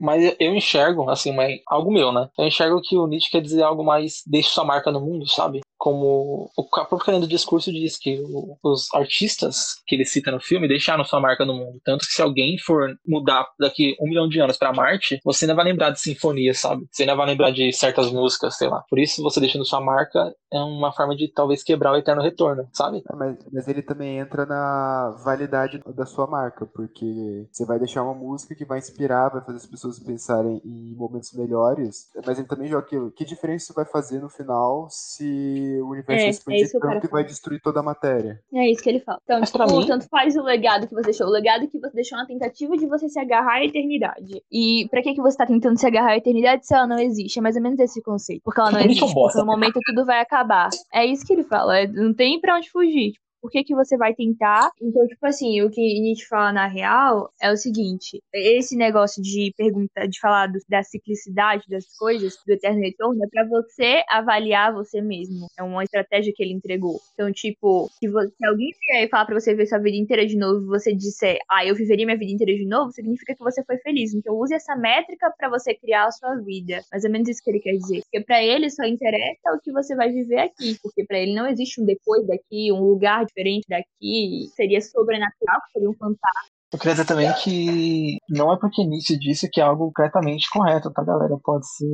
[0.00, 2.28] mas eu- enxergo, assim, mas algo meu, né?
[2.38, 5.60] Eu enxergo que o Nietzsche quer dizer algo mais deixe sua marca no mundo, sabe?
[5.80, 11.04] Como o próprio discurso diz que o- os artistas que ele cita no filme deixaram
[11.04, 11.80] sua marca no mundo.
[11.82, 15.54] Tanto que se alguém for mudar daqui um milhão de anos pra Marte, você ainda
[15.54, 16.86] vai lembrar de sinfonia, sabe?
[16.90, 18.84] Você ainda vai lembrar de certas músicas, sei lá.
[18.90, 22.68] Por isso, você deixando sua marca é uma forma de talvez quebrar o eterno retorno,
[22.74, 22.98] sabe?
[23.10, 28.02] É, Mas, mas ele também entra na validade da sua marca, porque você vai deixar
[28.02, 32.48] uma música que vai inspirar, vai fazer as pessoas pensarem em momentos melhores, mas ele
[32.48, 33.10] também joga aquilo.
[33.12, 36.72] Que diferença isso vai fazer no final se o universo É, vai é expandir isso
[36.72, 38.40] que o cara tanto e vai destruir toda a matéria?
[38.54, 39.18] É isso que ele fala.
[39.24, 41.26] Então, Mas tipo, mim- tanto faz o legado que você deixou.
[41.26, 44.42] O legado que você deixou é uma tentativa de você se agarrar à eternidade.
[44.50, 47.38] E pra que, que você tá tentando se agarrar à eternidade se ela não existe?
[47.38, 48.42] É mais ou menos esse conceito.
[48.44, 49.12] Porque ela não é existe.
[49.14, 50.68] Porque no momento tudo vai acabar.
[50.92, 51.78] É isso que ele fala.
[51.78, 53.12] é- Não tem pra onde fugir.
[53.12, 54.70] Tipo, por que, que você vai tentar?
[54.80, 59.52] Então, tipo assim, o que Nietzsche fala na real é o seguinte: esse negócio de
[59.56, 64.72] perguntar, de falar do- da ciclicidade das coisas, do eterno retorno, é pra você avaliar
[64.72, 65.46] você mesmo.
[65.58, 67.00] É uma estratégia que ele entregou.
[67.14, 70.26] Então, tipo, se, vo- se alguém vier e falar pra você ver sua vida inteira
[70.26, 73.62] de novo você disser, ah, eu viveria minha vida inteira de novo, significa que você
[73.64, 74.14] foi feliz.
[74.14, 76.80] Então, use essa métrica pra você criar a sua vida.
[76.92, 78.00] Mais ou menos isso que ele quer dizer.
[78.02, 80.76] Porque pra ele só interessa o que você vai viver aqui.
[80.82, 84.48] Porque pra ele não existe um depois daqui, um lugar diferente daqui.
[84.54, 86.50] Seria sobrenatural, seria um fantasma.
[86.72, 90.92] Eu queria dizer também que não é porque Nietzsche disse que é algo completamente correto,
[90.92, 91.36] tá, galera?
[91.42, 91.86] Pode ser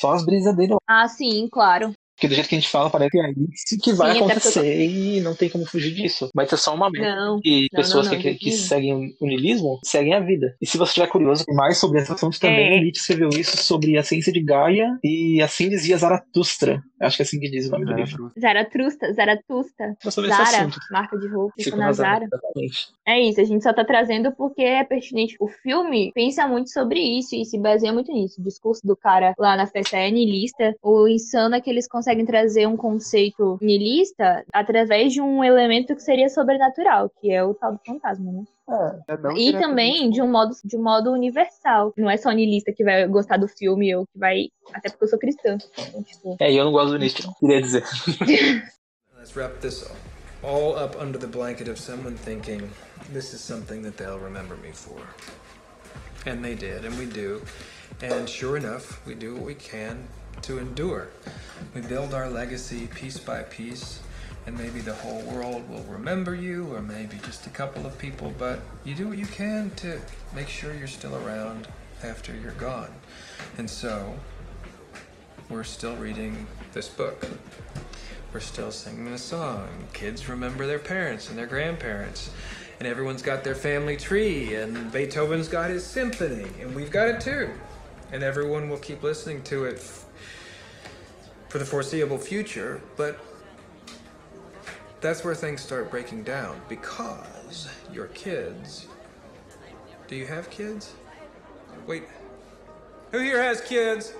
[0.00, 0.76] só as brisas dele.
[0.88, 1.92] Ah, sim, claro.
[2.22, 4.24] Porque do jeito que a gente fala, parece que é isso que vai Sim, eu
[4.26, 6.30] acontecer e não tem como fugir disso.
[6.32, 7.16] Vai ser só uma meta.
[7.16, 7.40] Não.
[7.44, 10.54] E não, pessoas não, que, que seguem o niilismo seguem a vida.
[10.60, 12.80] E se você estiver curioso mais sobre esse assunto também, É.
[12.80, 16.80] Nietzsche escreveu isso sobre a ciência de Gaia e assim dizia Zaratustra.
[17.00, 18.30] Acho que é assim que diz o nome do livro.
[18.38, 19.96] Zaratrusta, Zaratusta.
[20.00, 20.78] Era sobre esse Zara, assunto.
[20.92, 22.28] marca de roupa, fica na Zara.
[23.04, 25.34] É isso, a gente só tá trazendo porque é pertinente.
[25.40, 28.40] O filme pensa muito sobre isso e se baseia muito nisso.
[28.40, 30.72] O discurso do cara lá na festa é niilista.
[30.80, 36.02] O insano é que eles conseguem trazer um conceito niilista através de um elemento que
[36.02, 38.44] seria sobrenatural, que é o tal do fantasma, né?
[39.08, 41.92] É, não E também de um modo, de um modo universal.
[41.96, 44.48] Não é só niilista que vai gostar do filme ou que vai.
[44.72, 45.58] Até porque eu sou cristã.
[45.78, 46.36] Então, tipo.
[46.40, 47.34] É, e eu não gosto do Nietzsche, não.
[47.34, 47.84] Queria dizer.
[49.18, 49.88] Let's wrap this
[50.42, 52.70] all up under the blanket of someone thinking
[53.12, 55.00] this is something that they'll remember me for.
[56.26, 57.42] And they did, and we do.
[58.00, 60.08] And sure enough, we do what we can
[60.42, 61.08] to endure.
[61.74, 64.00] We build our legacy piece by piece,
[64.46, 68.32] and maybe the whole world will remember you, or maybe just a couple of people,
[68.38, 70.00] but you do what you can to
[70.34, 71.68] make sure you're still around
[72.02, 72.92] after you're gone.
[73.58, 74.14] And so,
[75.48, 77.26] we're still reading this book.
[78.32, 79.68] We're still singing the song.
[79.92, 82.30] Kids remember their parents and their grandparents.
[82.78, 87.20] And everyone's got their family tree, and Beethoven's got his symphony, and we've got it
[87.20, 87.50] too.
[88.10, 89.78] And everyone will keep listening to it
[91.52, 93.20] for the foreseeable future, but
[95.02, 98.86] that's where things start breaking down because your kids.
[100.08, 100.94] Do you have kids?
[101.86, 102.04] Wait.
[103.10, 104.14] Who here has kids?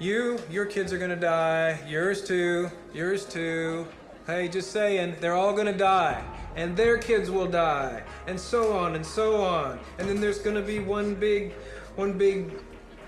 [0.00, 1.78] You, your kids are gonna die.
[1.86, 2.68] Yours too.
[2.92, 3.86] Yours too.
[4.26, 6.24] Hey, just saying, they're all gonna die.
[6.56, 8.02] And their kids will die.
[8.26, 9.78] And so on and so on.
[10.00, 11.52] And then there's gonna be one big,
[11.94, 12.50] one big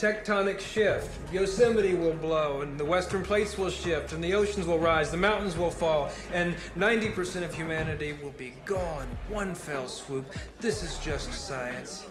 [0.01, 1.11] tectonic shift.
[1.31, 5.17] Yosemite will blow, and the western plates will shift, and the oceans will rise, the
[5.19, 9.07] mountains will fall, and 90% of humanity will be gone.
[9.29, 10.25] One fell swoop.
[10.59, 12.07] This is just science.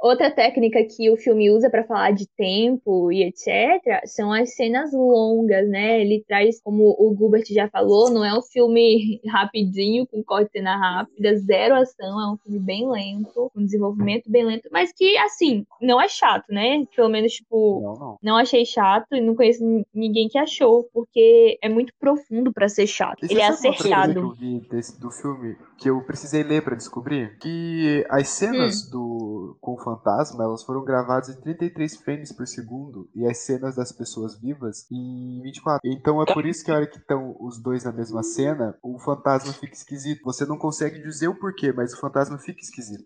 [0.00, 4.00] Outra técnica que o filme usa para falar de tempo e etc.
[4.06, 6.00] são as cenas longas, né?
[6.00, 10.58] Ele traz, como o Gilbert já falou, não é um filme rapidinho, com corte de
[10.58, 15.16] cena rápida, zero ação, é um filme bem lento, com desenvolvimento bem lento, mas que,
[15.18, 16.84] assim, não é chato, né?
[16.94, 18.18] Pelo menos, tipo, Não, não.
[18.22, 22.86] não achei chato e não conheço ninguém que achou, porque é muito profundo para ser
[22.86, 23.24] chato.
[23.24, 24.20] E Ele é coisa que acertado.
[24.20, 27.38] eu vi desse, do filme que eu precisei ler pra descobrir?
[27.38, 28.90] Que as cenas Hum.
[28.90, 33.76] do com o fantasma, elas foram gravadas em 33 frames por segundo e as cenas
[33.76, 35.80] das pessoas vivas em 24.
[35.84, 38.98] Então é por isso que a hora que estão os dois na mesma cena, o
[38.98, 40.22] fantasma fica esquisito.
[40.24, 43.04] Você não consegue dizer o porquê, mas o fantasma fica esquisito.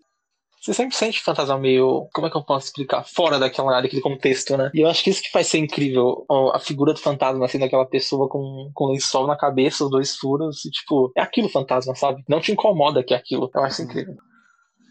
[0.63, 2.07] Você sempre sente o fantasma meio.
[2.13, 3.03] Como é que eu posso explicar?
[3.03, 4.71] Fora daquela, daquele contexto, né?
[4.73, 6.25] E eu acho que isso que faz ser incrível.
[6.53, 10.63] A figura do fantasma, assim, daquela pessoa com, com lençol na cabeça, os dois furos,
[10.63, 12.23] e tipo, é aquilo fantasma, sabe?
[12.29, 13.51] Não te incomoda que é aquilo.
[13.53, 14.15] Eu acho incrível.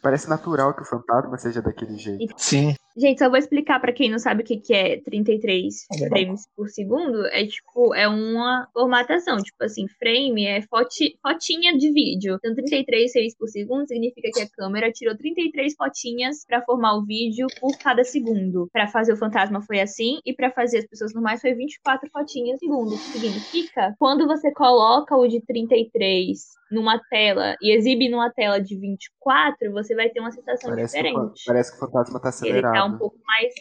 [0.02, 2.34] Parece natural que o fantasma seja daquele jeito.
[2.36, 2.74] Sim.
[2.96, 6.08] Gente, só vou explicar pra quem não sabe o que que é 33 Legal.
[6.08, 7.26] frames por segundo.
[7.28, 9.36] É tipo, é uma formatação.
[9.38, 12.36] Tipo assim, frame é foti, fotinha de vídeo.
[12.36, 17.04] Então, 33 frames por segundo significa que a câmera tirou 33 fotinhas pra formar o
[17.04, 18.68] vídeo por cada segundo.
[18.72, 22.58] Pra fazer o fantasma foi assim, e pra fazer as pessoas normais foi 24 fotinhas
[22.60, 22.96] por segundo.
[22.96, 26.38] Significa, quando você coloca o de 33
[26.70, 31.02] numa tela e exibe numa tela de 24, você vai ter uma sensação Parece que,
[31.02, 31.42] diferente.
[31.46, 32.81] parece que o fantasma tá Ele tá acelerado.
[32.84, 33.52] Um pouco mais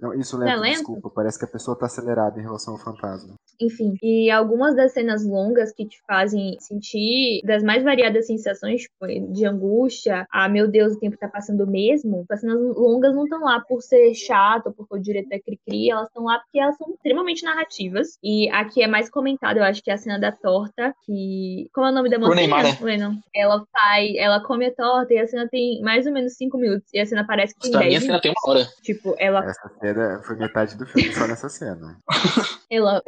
[0.00, 0.76] Não, isso Não é lento, lento?
[0.76, 1.10] desculpa.
[1.10, 3.34] Parece que a pessoa tá acelerada em relação ao fantasma.
[3.60, 9.06] Enfim, e algumas das cenas longas que te fazem sentir das mais variadas sensações, tipo,
[9.32, 12.24] de angústia, ah, meu Deus, o tempo tá passando mesmo.
[12.30, 15.90] As cenas longas não estão lá por ser chato, ou porque o diretor é cri-cri,
[15.90, 18.18] elas estão lá porque elas são extremamente narrativas.
[18.22, 21.68] E aqui é mais comentado, eu acho que é a cena da torta, que.
[21.74, 22.36] Como é o nome da mocinha?
[22.36, 23.20] Neymar, né?
[23.34, 26.88] Ela faz, ela come a torta e a cena tem mais ou menos 5 minutos.
[26.94, 28.66] E a cena parece que tem Pra mim, 10 a cena tem uma hora.
[28.82, 31.98] Tipo, ela Essa cena foi metade do filme só nessa cena.
[32.72, 33.02] Ela,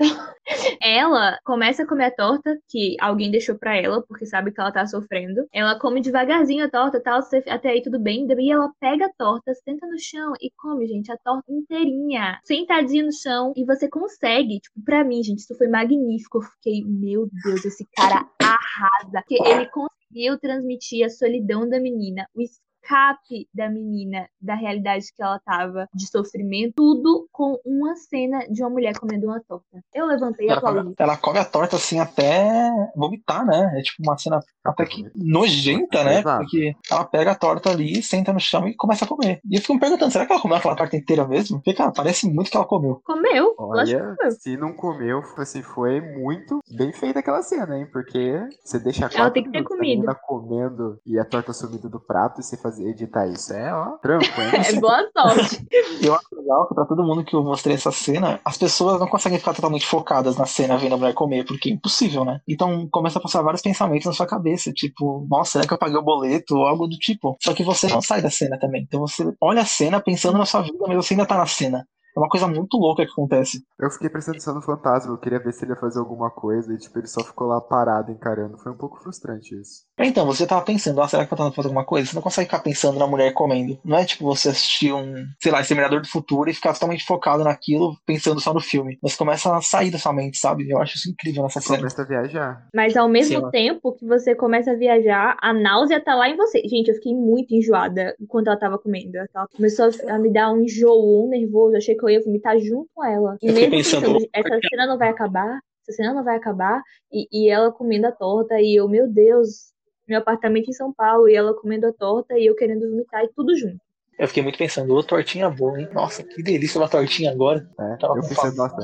[0.82, 4.72] ela começa a comer a torta que alguém deixou pra ela, porque sabe que ela
[4.72, 5.46] tá sofrendo.
[5.52, 8.26] Ela come devagarzinho a torta, tal, até aí tudo bem.
[8.26, 13.04] Daí ela pega a torta, senta no chão e come, gente, a torta inteirinha, sentadinha
[13.04, 13.52] no chão.
[13.54, 16.38] E você consegue, tipo, pra mim, gente, isso foi magnífico.
[16.38, 19.12] Eu fiquei, meu Deus, esse cara arrasa.
[19.12, 22.42] Porque ele conseguiu transmitir a solidão da menina, o
[22.82, 28.62] escape da menina da realidade que ela tava, de sofrimento, tudo com uma cena de
[28.62, 29.64] uma mulher comendo uma torta.
[29.94, 30.94] Eu levantei e Ela come, aplaudi.
[30.98, 33.72] ela come a torta assim até vomitar, né?
[33.78, 36.20] É tipo uma cena até que nojenta, né?
[36.20, 36.38] Exato.
[36.44, 39.40] Porque ela pega a torta ali, senta no chão e começa a comer.
[39.48, 41.58] E eu fico me perguntando, será que ela comeu aquela torta inteira mesmo?
[41.58, 43.00] Porque, cara, parece muito que ela comeu.
[43.04, 44.30] Comeu, Olha, que comeu.
[44.32, 47.86] se não comeu, assim, foi muito bem feita aquela cena, hein?
[47.92, 49.80] Porque você deixa Ela tem que ter a comido.
[50.00, 53.52] menina comendo e a torta sumindo do prato e você fazer editar isso.
[53.52, 54.62] É, ó, trampo, hein?
[54.66, 55.66] É boa sorte.
[56.02, 59.06] Eu acho legal que pra todo mundo que eu mostrei essa cena, as pessoas não
[59.06, 62.40] conseguem ficar totalmente focadas na cena vendo a mulher comer, porque é impossível, né?
[62.48, 65.96] Então começa a passar vários pensamentos na sua cabeça, tipo, nossa, será que eu paguei
[65.96, 66.56] o boleto?
[66.56, 67.36] Ou algo do tipo.
[67.40, 68.82] Só que você não sai da cena também.
[68.82, 71.86] Então você olha a cena pensando na sua vida, mas você ainda tá na cena.
[72.14, 73.64] É uma coisa muito louca que acontece.
[73.80, 76.72] Eu fiquei prestando atenção no fantasma, eu queria ver se ele ia fazer alguma coisa
[76.72, 78.58] e, tipo, ele só ficou lá parado encarando.
[78.58, 79.82] Foi um pouco frustrante isso.
[79.98, 82.08] Então, você tava pensando, ah, será que eu tô fazendo alguma coisa?
[82.08, 83.78] Você não consegue ficar pensando na mulher comendo.
[83.84, 87.44] Não é tipo você assistir um, sei lá, Exterminador do Futuro e ficar totalmente focado
[87.44, 88.98] naquilo, pensando só no filme.
[89.02, 90.68] Você começa a sair da sua mente, sabe?
[90.68, 91.78] Eu acho isso incrível nessa cena.
[91.78, 92.66] Começa a viajar.
[92.74, 96.36] Mas ao mesmo Sim, tempo que você começa a viajar, a náusea tá lá em
[96.36, 96.60] você.
[96.66, 99.16] Gente, eu fiquei muito enjoada enquanto ela tava comendo.
[99.16, 101.74] Ela começou a me dar um enjoo, um nervoso.
[101.74, 103.36] Eu achei que eu ia vomitar junto com ela.
[103.42, 105.60] E Eu mesmo pensando, pensando, essa cena não vai acabar.
[105.86, 106.82] Essa cena não vai acabar.
[107.12, 108.60] E, e ela comendo a torta.
[108.60, 109.72] E eu, meu Deus,
[110.08, 111.28] meu apartamento em São Paulo.
[111.28, 112.38] E ela comendo a torta.
[112.38, 113.24] E eu querendo vomitar.
[113.24, 113.78] E tudo junto.
[114.18, 115.88] Eu fiquei muito pensando, ô, tortinha boa, hein?
[115.92, 117.66] Nossa, que delícia uma tortinha agora.
[117.78, 117.96] né?
[118.00, 118.76] Tava Eu pensei, nossa,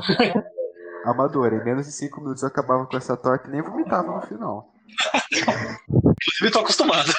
[1.04, 4.22] amador, em menos de 5 minutos eu acabava com essa torta e nem vomitava no
[4.22, 4.72] final.
[5.88, 7.10] Inclusive, tô acostumado.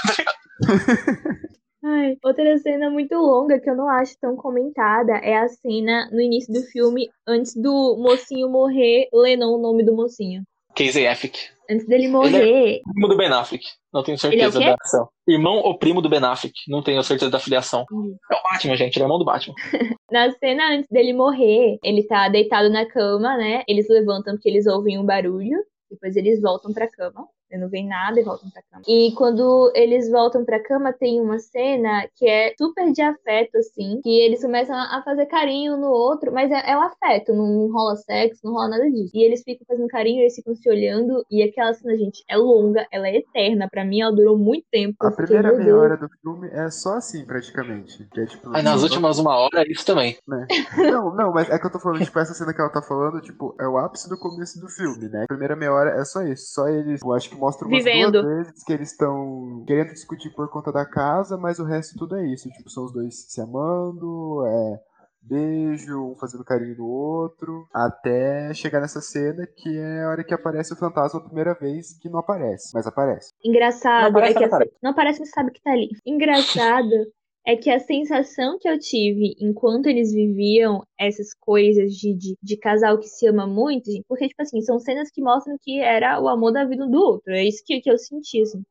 [1.84, 6.20] Ai, outra cena muito longa que eu não acho tão comentada é a cena no
[6.20, 10.44] início do filme, antes do mocinho morrer, Lennon, o nome do mocinho.
[10.76, 11.40] Casey Affleck.
[11.70, 12.82] Antes dele morrer.
[12.94, 13.64] Primo do Ben Affleck.
[13.94, 14.66] Não tenho é certeza quê?
[14.66, 15.10] da ação.
[15.28, 16.54] Irmão ou primo do Ben Affleck.
[16.68, 17.86] Não tenho certeza da filiação.
[17.92, 18.16] Hum.
[18.32, 18.96] É o Batman, gente.
[18.96, 19.56] Ele é irmão do Batman.
[20.12, 23.64] Na cena antes dele morrer, ele tá deitado na cama, né?
[23.68, 25.58] Eles levantam porque eles ouvem um barulho.
[25.90, 27.28] Depois eles voltam pra cama.
[27.58, 28.84] Não vem nada e voltam pra cama.
[28.88, 34.00] E quando eles voltam pra cama, tem uma cena que é super de afeto, assim.
[34.04, 37.96] Que eles começam a fazer carinho no outro, mas é, é um afeto, não rola
[37.96, 39.12] sexo, não rola nada disso.
[39.14, 41.26] E eles ficam fazendo carinho, eles ficam se olhando.
[41.32, 43.68] E aquela cena, gente, é longa, ela é eterna.
[43.70, 44.96] Pra mim, ela durou muito tempo.
[45.02, 48.08] A primeira meia hora do filme é só assim, praticamente.
[48.14, 50.18] Que é, tipo, Aí nas só- últimas uma hora, isso também.
[50.28, 50.46] né?
[50.78, 53.22] Não, não, mas é que eu tô falando, tipo, essa cena que ela tá falando,
[53.22, 55.24] tipo, é o ápice do começo do filme, né?
[55.24, 56.54] A primeira meia hora é só isso.
[56.54, 58.22] Só eles, eu acho que mostra umas Vivendo.
[58.22, 62.16] duas vezes que eles estão querendo discutir por conta da casa, mas o resto tudo
[62.18, 62.50] é isso.
[62.50, 64.80] Tipo, são os dois se amando, é
[65.22, 70.34] beijo, um fazendo carinho no outro, até chegar nessa cena que é a hora que
[70.34, 73.34] aparece o fantasma a primeira vez, que não aparece, mas aparece.
[73.44, 74.78] Engraçado Não aparece, é que não assim, aparece.
[74.82, 75.90] não parece, mas sabe que tá ali.
[76.06, 76.90] Engraçado
[77.52, 82.58] é que a sensação que eu tive enquanto eles viviam essas coisas de, de, de
[82.58, 86.28] casal que se ama muito, porque, tipo assim, são cenas que mostram que era o
[86.30, 87.34] amor da vida um do outro.
[87.34, 88.62] É isso que, que eu senti, assim.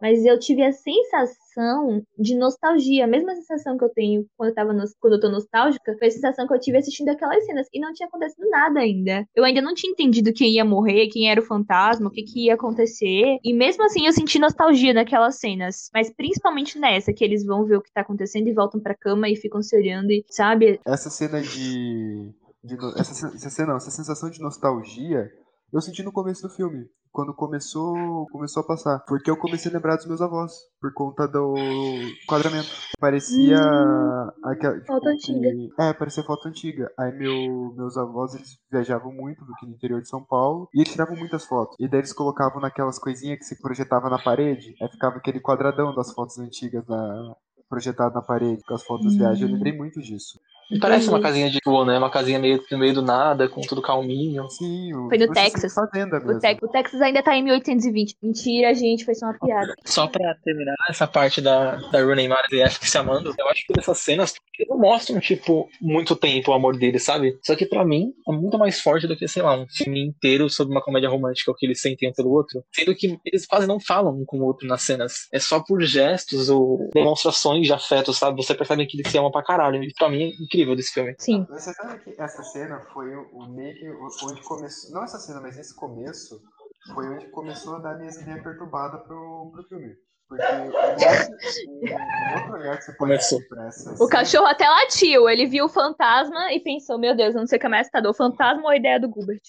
[0.00, 4.54] Mas eu tive a sensação de nostalgia, a mesma sensação que eu tenho quando eu,
[4.54, 7.66] tava nos- quando eu tô nostálgica, foi a sensação que eu tive assistindo aquelas cenas.
[7.72, 9.26] E não tinha acontecido nada ainda.
[9.34, 12.46] Eu ainda não tinha entendido quem ia morrer, quem era o fantasma, o que, que
[12.46, 13.38] ia acontecer.
[13.42, 15.88] E mesmo assim eu senti nostalgia naquelas cenas.
[15.94, 19.28] Mas principalmente nessa, que eles vão ver o que tá acontecendo e voltam pra cama
[19.28, 20.80] e ficam se olhando e, sabe?
[20.84, 22.30] Essa cena de.
[22.62, 25.30] de no- essa, essa não, essa sensação de nostalgia
[25.74, 26.86] eu senti no começo do filme.
[27.12, 28.98] Quando começou, começou a passar.
[29.06, 30.52] Porque eu comecei a lembrar dos meus avós.
[30.80, 31.54] Por conta do
[32.22, 32.68] enquadramento.
[32.98, 33.56] Parecia.
[34.44, 35.48] aquela, tipo, Foto antiga.
[35.78, 36.90] é, parecia foto antiga.
[36.98, 40.68] Aí meu, meus avós, eles viajavam muito no interior de São Paulo.
[40.74, 41.76] E eles tiravam muitas fotos.
[41.78, 44.74] E daí eles colocavam naquelas coisinhas que se projetava na parede.
[44.82, 47.36] Aí ficava aquele quadradão das fotos antigas na,
[47.68, 49.42] projetado na parede com as fotos das viagens.
[49.48, 50.38] Eu lembrei muito disso.
[50.70, 51.22] E parece uma Entendi.
[51.22, 51.98] casinha de boa, né?
[51.98, 54.48] Uma casinha meio no meio do nada, com tudo calminho.
[54.50, 55.74] Sim, o, Foi no Texas.
[55.76, 55.86] O,
[56.40, 58.16] Tex- o Texas ainda tá em 1820.
[58.22, 59.74] Mentira, gente, foi só uma piada.
[59.84, 63.66] Só pra terminar essa parte da, da Rooney Mara e Ash se amando, eu acho
[63.66, 64.34] que essas cenas
[64.68, 67.36] não mostram, tipo, muito tempo o amor deles, sabe?
[67.42, 70.48] Só que pra mim é muito mais forte do que, sei lá, um filme inteiro
[70.48, 72.62] sobre uma comédia romântica, o que eles sentem um pelo outro.
[72.72, 75.28] Sendo que eles quase não falam um com o outro nas cenas.
[75.32, 78.42] É só por gestos ou demonstrações de afeto, sabe?
[78.42, 79.82] Você percebe que eles se amam pra caralho.
[79.82, 81.14] E pra mim incrível desse filme.
[81.18, 81.46] Sim.
[81.50, 84.94] Você sabe que essa cena foi o, meio onde começou.
[84.94, 86.40] Não essa cena, mas esse começo
[86.94, 89.94] foi onde começou a dar minhas ideias perturbadas pro, pro filme.
[90.28, 90.80] Porque um outro,
[91.68, 93.38] um outro olhar que você pode Começou.
[93.40, 95.28] ter pra essa O cachorro até latiu.
[95.28, 97.82] Ele viu o fantasma e pensou: Meu Deus, eu não sei o que é mais
[97.82, 99.42] assustador, o fantasma ou a ideia do Gilbert?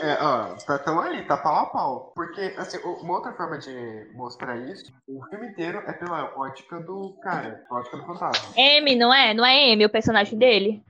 [0.00, 2.12] É, ó, tá tão ali, tá pau a pau.
[2.14, 7.16] Porque, assim, uma outra forma de mostrar isso, o filme inteiro é pela ótica do
[7.22, 8.54] cara, ótica do fantasma.
[8.56, 9.34] M, não é?
[9.34, 10.82] Não é M o personagem dele?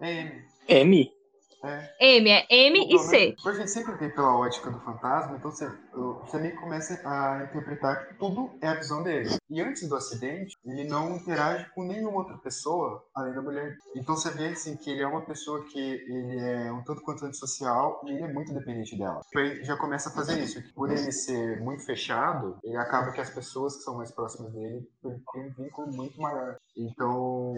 [0.00, 0.44] É ele.
[0.68, 1.15] M?
[1.68, 2.16] É.
[2.18, 3.34] M, é M e C.
[3.42, 7.44] Por a gente sempre vê pela ótica do fantasma, então você, você meio começa a
[7.44, 9.30] interpretar que tudo é a visão dele.
[9.48, 13.76] E antes do acidente, ele não interage com nenhuma outra pessoa além da mulher.
[13.94, 17.24] Então você vê assim que ele é uma pessoa que ele é um tanto quanto
[17.24, 19.20] antissocial e ele é muito dependente dela.
[19.28, 20.62] Então ele já começa a fazer isso.
[20.74, 24.88] Por ele ser muito fechado, ele acaba que as pessoas que são mais próximas dele
[25.02, 26.56] têm um vínculo muito maior.
[26.76, 27.54] Então,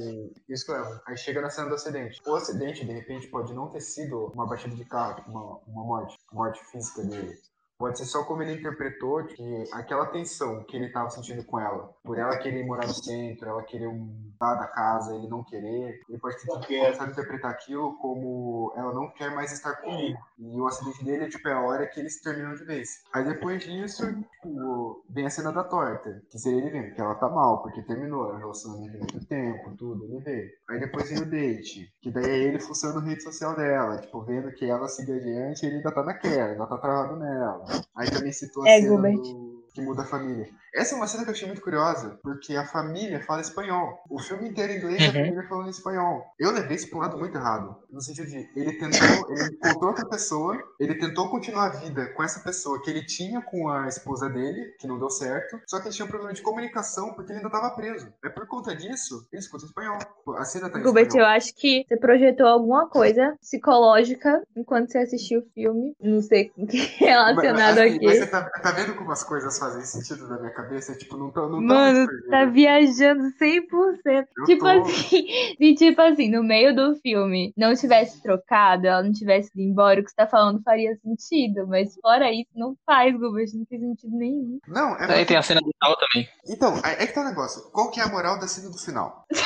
[0.49, 1.03] isso leva.
[1.07, 2.21] Aí chega na cena do acidente.
[2.25, 6.17] O acidente, de repente, pode não ter sido uma batida de carro, uma, uma morte,
[6.33, 7.37] morte física dele.
[7.79, 11.95] Pode ser só como ele interpretou que aquela tensão que ele estava sentindo com ela,
[12.03, 16.01] por ela querer morar no centro, ela querer um dar da casa, ele não querer,
[16.09, 16.37] ele pode
[16.67, 20.19] ter a interpretar aquilo como ela não quer mais estar comigo.
[20.38, 23.03] E o acidente dele é tipo é a hora que eles terminam de vez.
[23.12, 27.14] Aí depois disso, tipo, vem a cena da torta, que seria ele vendo que ela
[27.14, 30.55] tá mal, porque terminou a relacionamento de muito tempo, tudo, ele vê.
[30.69, 34.21] Aí depois vem o date, que daí é ele fuçando a rede social dela, tipo,
[34.23, 37.68] vendo que ela siga adiante e ele ainda tá naquela, ainda tá travado nela.
[37.95, 39.48] Aí também citou a É, cena do...
[39.79, 40.49] que muda a família.
[40.75, 43.99] Essa é uma cena que eu achei muito curiosa, porque a família fala espanhol.
[44.11, 45.12] O filme inteiro em inglês e a Uhum.
[45.12, 46.25] família falando espanhol.
[46.38, 47.77] Eu levei isso pra um lado muito errado.
[47.91, 52.22] No sentido de, ele tentou, ele encontrou outra pessoa, ele tentou continuar a vida com
[52.22, 55.87] essa pessoa que ele tinha com a esposa dele, que não deu certo, só que
[55.89, 58.12] ele tinha um problema de comunicação porque ele ainda tava preso.
[58.24, 59.99] É por conta disso, ele escuta espanhol.
[60.37, 64.99] A cena tá em Gilbert, eu acho que você projetou alguma coisa psicológica enquanto você
[64.99, 65.95] assistiu o filme.
[66.01, 68.07] Não sei o que é relacionado Mas, assim, aqui.
[68.07, 70.95] mas você tá, tá vendo como as coisas fazem sentido na minha cabeça.
[70.97, 71.49] Tipo, não tô.
[71.49, 74.27] Não Mano, tá viajando 100%.
[74.37, 74.69] Eu tipo tô.
[74.69, 75.27] assim,
[75.59, 80.01] se tipo assim, no meio do filme não tivesse trocado, ela não tivesse ido embora,
[80.01, 81.66] o que você tá falando faria sentido.
[81.66, 84.59] Mas fora isso, não faz, Gilbert, não fez sentido nenhum.
[84.69, 86.29] Não, é Aí porque- tem a cena do final também.
[86.49, 87.71] Então, é é que tá o negócio.
[87.73, 89.25] Qual que é a moral da cena do final?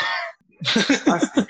[0.63, 1.47] Assim,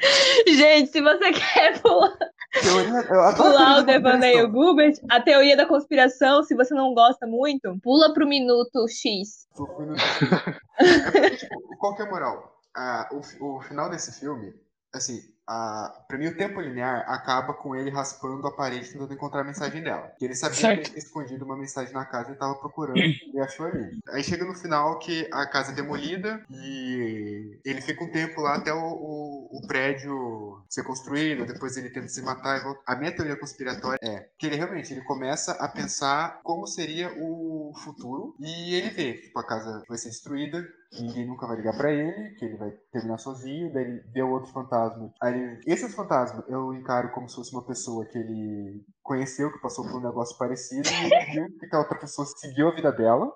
[0.57, 2.17] Gente, se você quer pular,
[2.61, 4.53] teoria, a pular o teoria da devaneio conspiração.
[4.67, 9.47] Gilbert, a teoria da conspiração, se você não gosta muito, pula pro minuto X.
[9.57, 12.53] Tô fui no- É porque, tipo, qual que é a moral?
[12.77, 13.09] Ah,
[13.41, 14.53] o, o final desse filme,
[14.95, 19.41] assim, ah, pra mim o tempo linear acaba com ele raspando a parede tentando encontrar
[19.41, 20.13] a mensagem dela.
[20.19, 20.75] Que ele sabia Certo.
[20.75, 22.99] que ele tinha escondido uma mensagem na casa e tava procurando
[23.35, 23.91] e achou ali.
[24.09, 28.57] Aí chega no final que a casa é demolida e ele fica um tempo lá
[28.57, 32.81] até o, o, o prédio ser construído, depois ele tenta se matar e volta.
[32.87, 37.73] A minha teoria conspiratória é que ele realmente ele começa a pensar como seria o
[37.85, 40.67] futuro e ele vê, tipo, a casa vai ser destruída,
[41.01, 44.31] ninguém nunca vai ligar pra ele, que ele vai terminar sozinho, daí ele vê o
[44.31, 45.13] outro fantasma.
[45.21, 49.61] Aí ele, esse fantasma eu encaro como se fosse uma pessoa que ele conheceu, que
[49.61, 52.93] passou por um negócio parecido, e ele viu que a outra pessoa seguiu a vida
[52.93, 53.33] dela.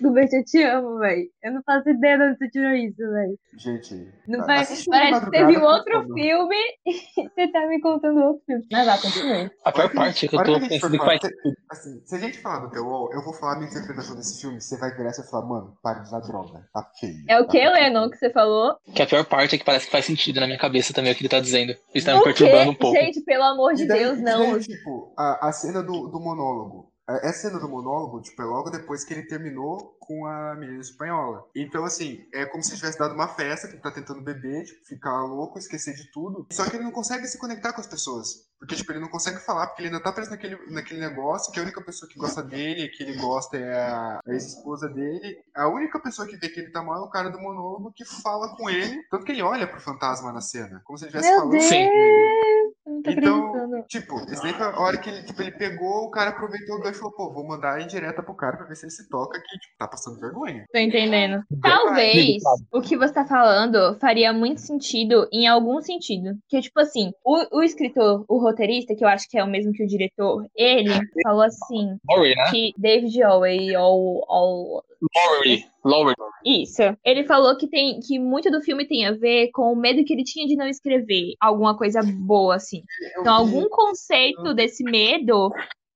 [0.00, 1.28] Gilbert, eu te amo, velho.
[1.42, 3.38] Eu não faço ideia de onde você tirou isso, velho.
[3.56, 6.14] Gente, Não parece, assiste na parece que viu por outro favor.
[6.14, 8.66] filme e você tá me contando outro filme.
[8.72, 9.50] Mas lá, continue.
[9.64, 11.20] A pior parte é que eu tô pensando que faz.
[11.20, 14.16] se- assim, se a gente falar do The Wall, eu vou falar a minha interpretação
[14.16, 14.60] desse filme.
[14.60, 16.66] Você vai virar e você vai falar, mano, para de usar droga.
[16.72, 17.24] Tá feio.
[17.28, 18.76] É o que, feio." Lennon, que você falou?
[18.94, 21.14] Que a pior parte é que parece que faz sentido na minha cabeça também o
[21.14, 21.74] que ele tá dizendo.
[21.94, 22.96] Isso tá me perturbando um pouco.
[22.96, 24.52] Gente, pelo amor de daí, Deus, não.
[24.52, 26.93] daí, tipo, a, a cena do, do monólogo.
[27.06, 30.80] A- Essa cena do monólogo, tipo, é logo depois que ele terminou com a menina
[30.80, 31.44] espanhola.
[31.54, 34.84] Então, assim, é como se tivesse dado uma festa, que ele tá tentando beber, tipo,
[34.86, 36.46] ficar louco, esquecer de tudo.
[36.52, 38.44] Só que ele não consegue se conectar com as pessoas.
[38.58, 41.58] Porque, tipo, ele não consegue falar, porque ele ainda tá preso naquele, naquele negócio, que
[41.60, 45.36] a única pessoa que gosta dele, que ele gosta é a, a ex-esposa dele.
[45.54, 48.04] A única pessoa que vê que ele tá mal é o cara do monólogo que
[48.06, 49.02] fala com ele.
[49.10, 50.80] Tanto que ele olha pro fantasma na cena.
[50.84, 51.64] Como se ele estivesse falando Deus!
[51.64, 52.73] Sim.
[53.02, 53.84] Tô então, acreditando.
[53.88, 56.96] tipo, daí foi a hora que ele, tipo, ele pegou, o cara aproveitou o gancho
[56.96, 59.40] e falou, pô, vou mandar em direta pro cara pra ver se ele se toca
[59.40, 60.64] que, tipo, tá passando vergonha.
[60.72, 61.42] Tô entendendo.
[61.62, 62.42] Talvez
[62.72, 66.36] o que você tá falando faria muito sentido em algum sentido.
[66.48, 69.72] Que, tipo assim, o, o escritor, o roteirista, que eu acho que é o mesmo
[69.72, 70.88] que o diretor, ele
[71.22, 72.50] falou assim né?
[72.50, 74.84] que David Owen ou, ou
[75.14, 75.73] Lowry.
[75.84, 76.14] Lowry.
[76.44, 76.82] Isso.
[77.04, 80.12] Ele falou que tem que muito do filme tem a ver com o medo que
[80.12, 82.82] ele tinha de não escrever alguma coisa boa, assim.
[83.18, 85.50] Então, algum conceito desse medo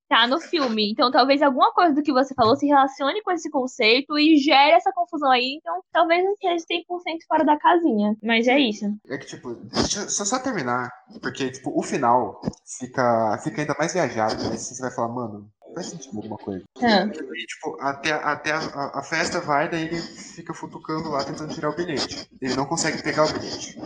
[0.09, 0.91] tá no filme.
[0.91, 4.73] Então, talvez alguma coisa do que você falou se relacione com esse conceito e gere
[4.73, 5.59] essa confusão aí.
[5.59, 8.17] Então, talvez não esteja 100% fora da casinha.
[8.23, 8.87] Mas é isso.
[9.09, 12.41] É que, tipo, deixa eu só, só terminar, porque, tipo, o final
[12.79, 14.57] fica, fica ainda mais viajado, né?
[14.57, 16.65] Você vai falar, mano, faz sentido alguma coisa.
[16.77, 17.05] Ah,
[17.35, 21.55] E, tipo, até, até a, a- a festa vai, daí ele fica futucando lá, tentando
[21.55, 22.29] tirar o bilhete.
[22.41, 23.79] Ele não consegue pegar o bilhete.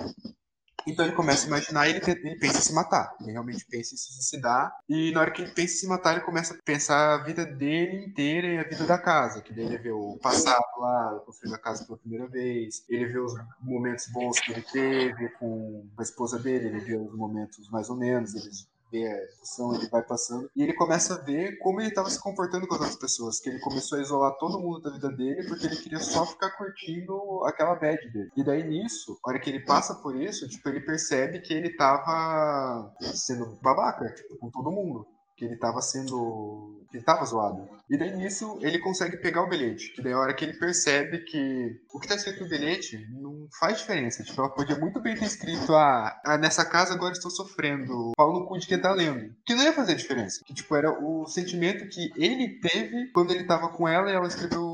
[0.84, 3.14] Então ele começa a imaginar e ele, ele pensa em se matar.
[3.20, 4.72] Ele realmente pensa em se suicidar.
[4.88, 7.46] E na hora que ele pensa em se matar, ele começa a pensar a vida
[7.46, 9.40] dele inteira e a vida da casa.
[9.42, 12.84] Que daí ele vê o passado lá, construindo a casa pela primeira vez.
[12.88, 16.66] Ele vê os momentos bons que ele teve com a esposa dele.
[16.66, 18.32] Ele vê os momentos mais ou menos.
[18.92, 20.50] Vê a discussão, ele vai passando.
[20.54, 23.40] E ele começa a ver como ele estava se comportando com as outras pessoas.
[23.40, 26.50] Que ele começou a isolar todo mundo da vida dele porque ele queria só ficar
[26.50, 28.30] curtindo aquela bad dele.
[28.36, 31.74] E daí nisso, a hora que ele passa por isso, tipo, ele percebe que ele
[31.76, 35.06] tava sendo babaca, tipo, com todo mundo.
[35.42, 36.86] Que ele tava sendo.
[36.94, 37.68] ele tava zoado.
[37.90, 39.92] E daí nisso ele consegue pegar o bilhete.
[39.92, 43.48] Que daí a hora que ele percebe que o que tá escrito no bilhete não
[43.58, 44.22] faz diferença.
[44.22, 48.12] Tipo, ela podia muito bem ter escrito: ah, ah, nessa casa agora estou sofrendo.
[48.16, 49.34] Pau no cu de quem tá lendo.
[49.44, 50.44] Que não ia fazer diferença.
[50.44, 54.28] Que tipo, era o sentimento que ele teve quando ele tava com ela e ela
[54.28, 54.71] escreveu.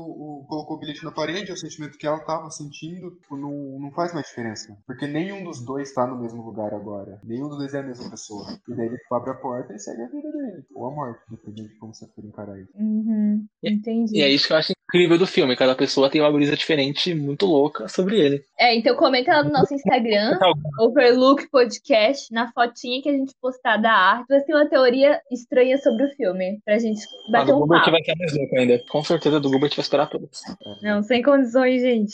[0.49, 3.11] Colocou o bilhete na parede, é o sentimento que ela tava sentindo.
[3.11, 4.75] Tipo, não, não faz mais diferença.
[4.87, 7.19] Porque nenhum dos dois tá no mesmo lugar agora.
[7.23, 8.47] Nenhum dos dois é a mesma pessoa.
[8.67, 10.63] E daí ele abre a porta e segue a vida dele.
[10.73, 12.71] Ou a morte, dependendo de como você for encarar isso.
[12.75, 14.17] uhum, entendi.
[14.17, 15.55] E é isso que eu acho incrível do filme.
[15.55, 18.43] Cada pessoa tem uma brisa diferente, muito louca sobre ele.
[18.59, 20.39] É, então comenta lá no nosso Instagram,
[20.81, 24.25] Overlook Podcast, na fotinha que a gente postar da arte.
[24.27, 27.91] Você tem uma teoria estranha sobre o filme, pra gente A bater um papo.
[27.91, 28.83] vai ser mais louca ainda.
[28.89, 30.38] Com certeza do Gilbert vai esperar todas.
[30.81, 32.13] Não, sem condições, gente.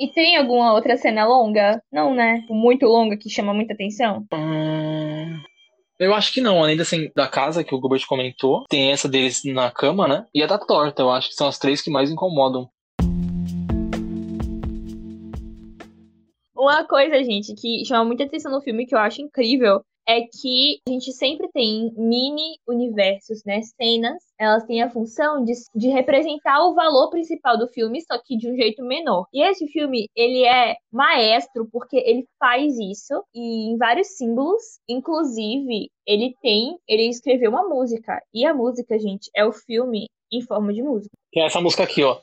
[0.00, 1.80] e tem alguma outra cena longa?
[1.92, 2.44] Não, né?
[2.48, 4.24] Muito longa que chama muita atenção?
[4.32, 5.38] Hum,
[5.98, 9.42] Eu acho que não, além assim, da casa que o Gilbert comentou, tem essa deles
[9.44, 10.26] na cama, né?
[10.34, 12.68] E a da torta, eu acho que são as três que mais incomodam.
[16.54, 20.80] Uma coisa, gente, que chama muita atenção no filme, que eu acho incrível, é que
[20.86, 23.60] a gente sempre tem mini universos, né?
[23.62, 28.36] Cenas, elas têm a função de, de representar o valor principal do filme, só que
[28.36, 29.26] de um jeito menor.
[29.32, 35.90] E esse filme, ele é maestro porque ele faz isso e em vários símbolos, inclusive
[36.06, 40.72] ele tem, ele escreveu uma música e a música, gente, é o filme em forma
[40.72, 41.12] de música.
[41.32, 42.18] Que é essa música aqui, ó.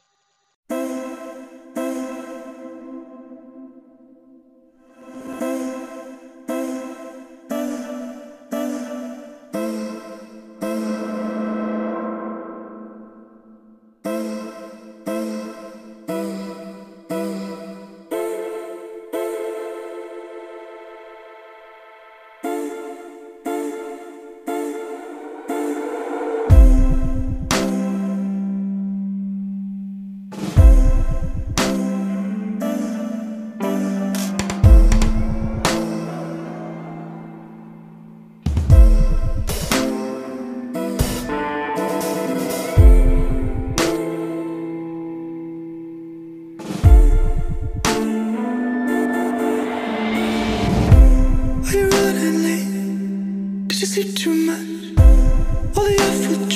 [53.84, 53.95] Late?
[53.95, 55.77] Did you sleep too much?
[55.77, 56.53] All the awful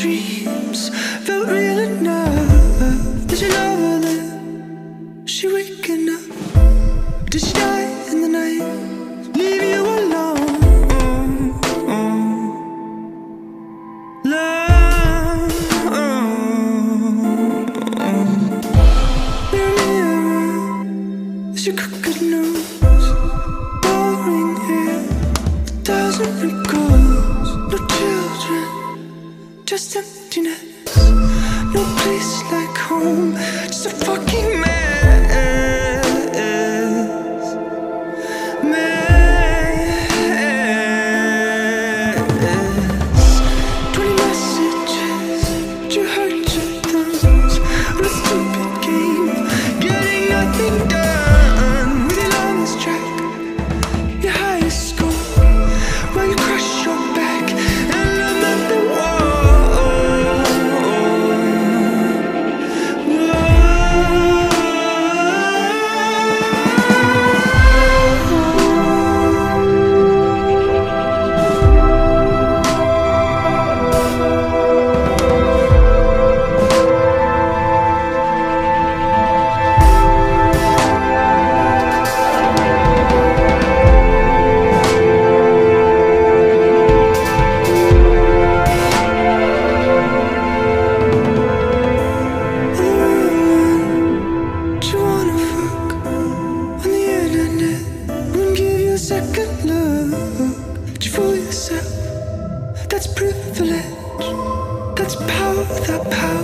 [105.48, 106.44] power without power.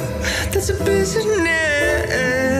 [0.51, 0.83] That's a.
[0.83, 2.52] Business.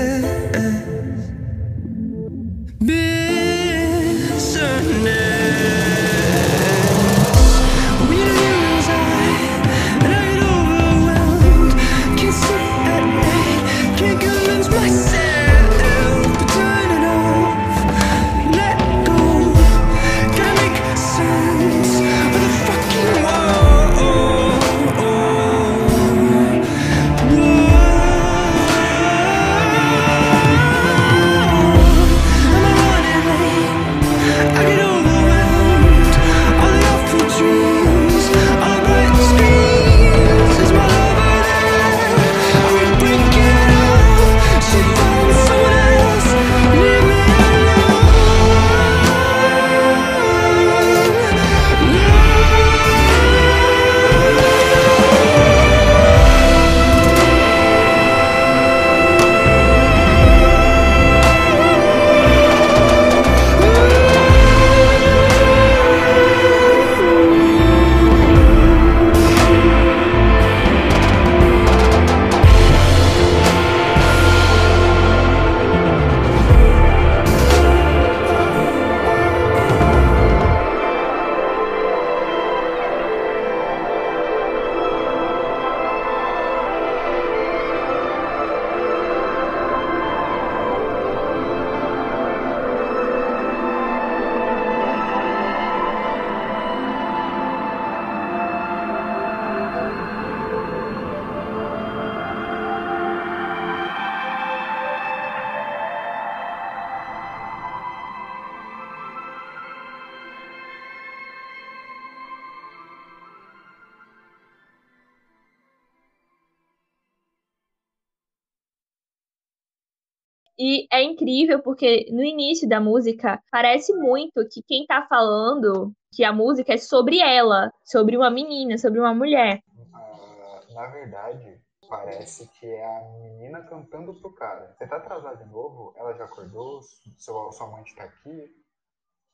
[120.58, 126.24] E é incrível porque no início da música parece muito que quem tá falando que
[126.24, 129.60] a música é sobre ela, sobre uma menina, sobre uma mulher.
[129.94, 134.76] Ah, na verdade, parece que é a menina cantando pro cara.
[134.78, 135.94] Você tá atrasado de novo?
[135.98, 136.82] Ela já acordou?
[137.18, 138.63] Seu, sua amante tá aqui?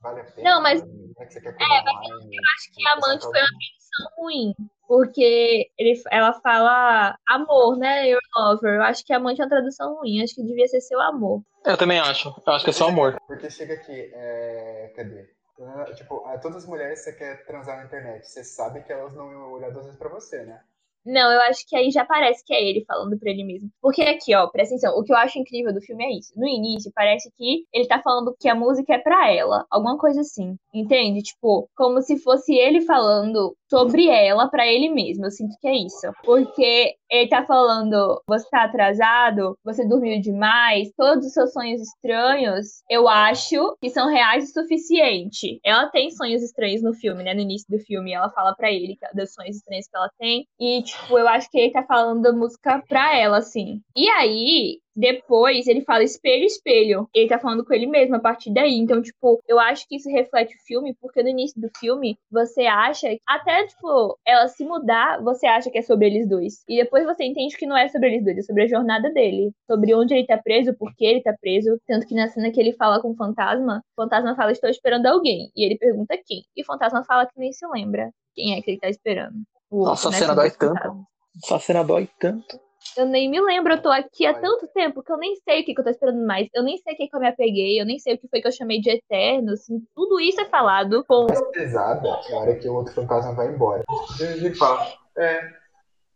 [0.02, 0.50] Vale a pena?
[0.50, 3.40] Não, mas- Como é que você quer é, mas eu acho que a amante foi
[3.42, 4.56] uma tradução ruim.
[4.88, 8.10] Porque ele, ela fala amor, né?
[8.10, 8.76] Your lover.
[8.76, 10.24] Eu acho que amante é uma tradução ruim.
[10.24, 11.42] Acho que devia ser seu amor.
[11.66, 12.30] Eu também acho.
[12.48, 13.18] Eu acho que é só amor.
[13.28, 14.94] Porque chega aqui, é...
[14.96, 15.30] cadê?
[15.62, 19.14] Ah, Tipo, todas as mulheres que você quer transar na internet, você sabe que elas
[19.14, 20.62] não iam olhar duas vezes pra você, né?
[21.06, 23.70] Não, eu acho que aí já parece que é ele falando pra ele mesmo.
[23.82, 26.32] Porque aqui, ó, presta atenção, o que eu acho incrível do filme é isso.
[26.36, 30.22] No início, parece que ele tá falando que a música é pra ela, alguma coisa
[30.22, 30.56] assim.
[30.74, 31.22] Entende?
[31.22, 35.26] Tipo, como se fosse ele falando sobre ela pra ele mesmo.
[35.26, 36.12] Eu sinto que é isso.
[36.24, 42.84] Porque ele tá falando, você tá atrasado, você dormiu demais, todos os seus sonhos estranhos,
[42.90, 45.60] eu acho que são reais o suficiente.
[45.64, 47.34] Ela tem sonhos estranhos no filme, né?
[47.34, 50.48] No início do filme, ela fala pra ele dos sonhos estranhos que ela tem.
[50.60, 53.82] E, tipo, eu acho que ele tá falando música pra ela, assim.
[53.96, 57.10] E aí, depois, ele fala espelho, espelho.
[57.14, 58.76] Ele tá falando com ele mesmo a partir daí.
[58.76, 62.66] Então, tipo, eu acho que isso reflete o filme, porque no início do filme, você
[62.66, 66.64] acha, até, tipo, ela se mudar, você acha que é sobre eles dois.
[66.68, 69.52] E depois você entende que não é sobre eles dois, é sobre a jornada dele.
[69.66, 71.80] Sobre onde ele tá preso, por que ele tá preso.
[71.88, 75.06] Tanto que na cena que ele fala com o fantasma, o fantasma fala, estou esperando
[75.06, 75.50] alguém.
[75.56, 76.44] E ele pergunta quem.
[76.58, 79.38] E o fantasma fala que nem se lembra quem é que ele tá esperando.
[79.72, 81.08] O Nossa, outro, a cena Sobre dói os tanto.
[81.42, 82.69] Essa cena dói tanto.
[82.98, 85.66] Eu nem me lembro, eu tô aqui há tanto tempo que eu nem sei o
[85.66, 86.48] que, que eu tô esperando mais.
[86.54, 88.42] Eu nem sei o que, que eu me apeguei, eu nem sei o que foi
[88.42, 91.28] que eu chamei de eterno, assim, tudo isso é falado com.
[91.28, 93.84] mais pesada é a hora que o outro fantasma vai embora.
[94.20, 94.86] Ele fala,
[95.18, 95.40] é,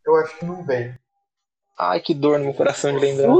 [0.05, 0.93] eu acho que não vem.
[1.77, 3.35] Ai, que dor no meu coração de lembrar.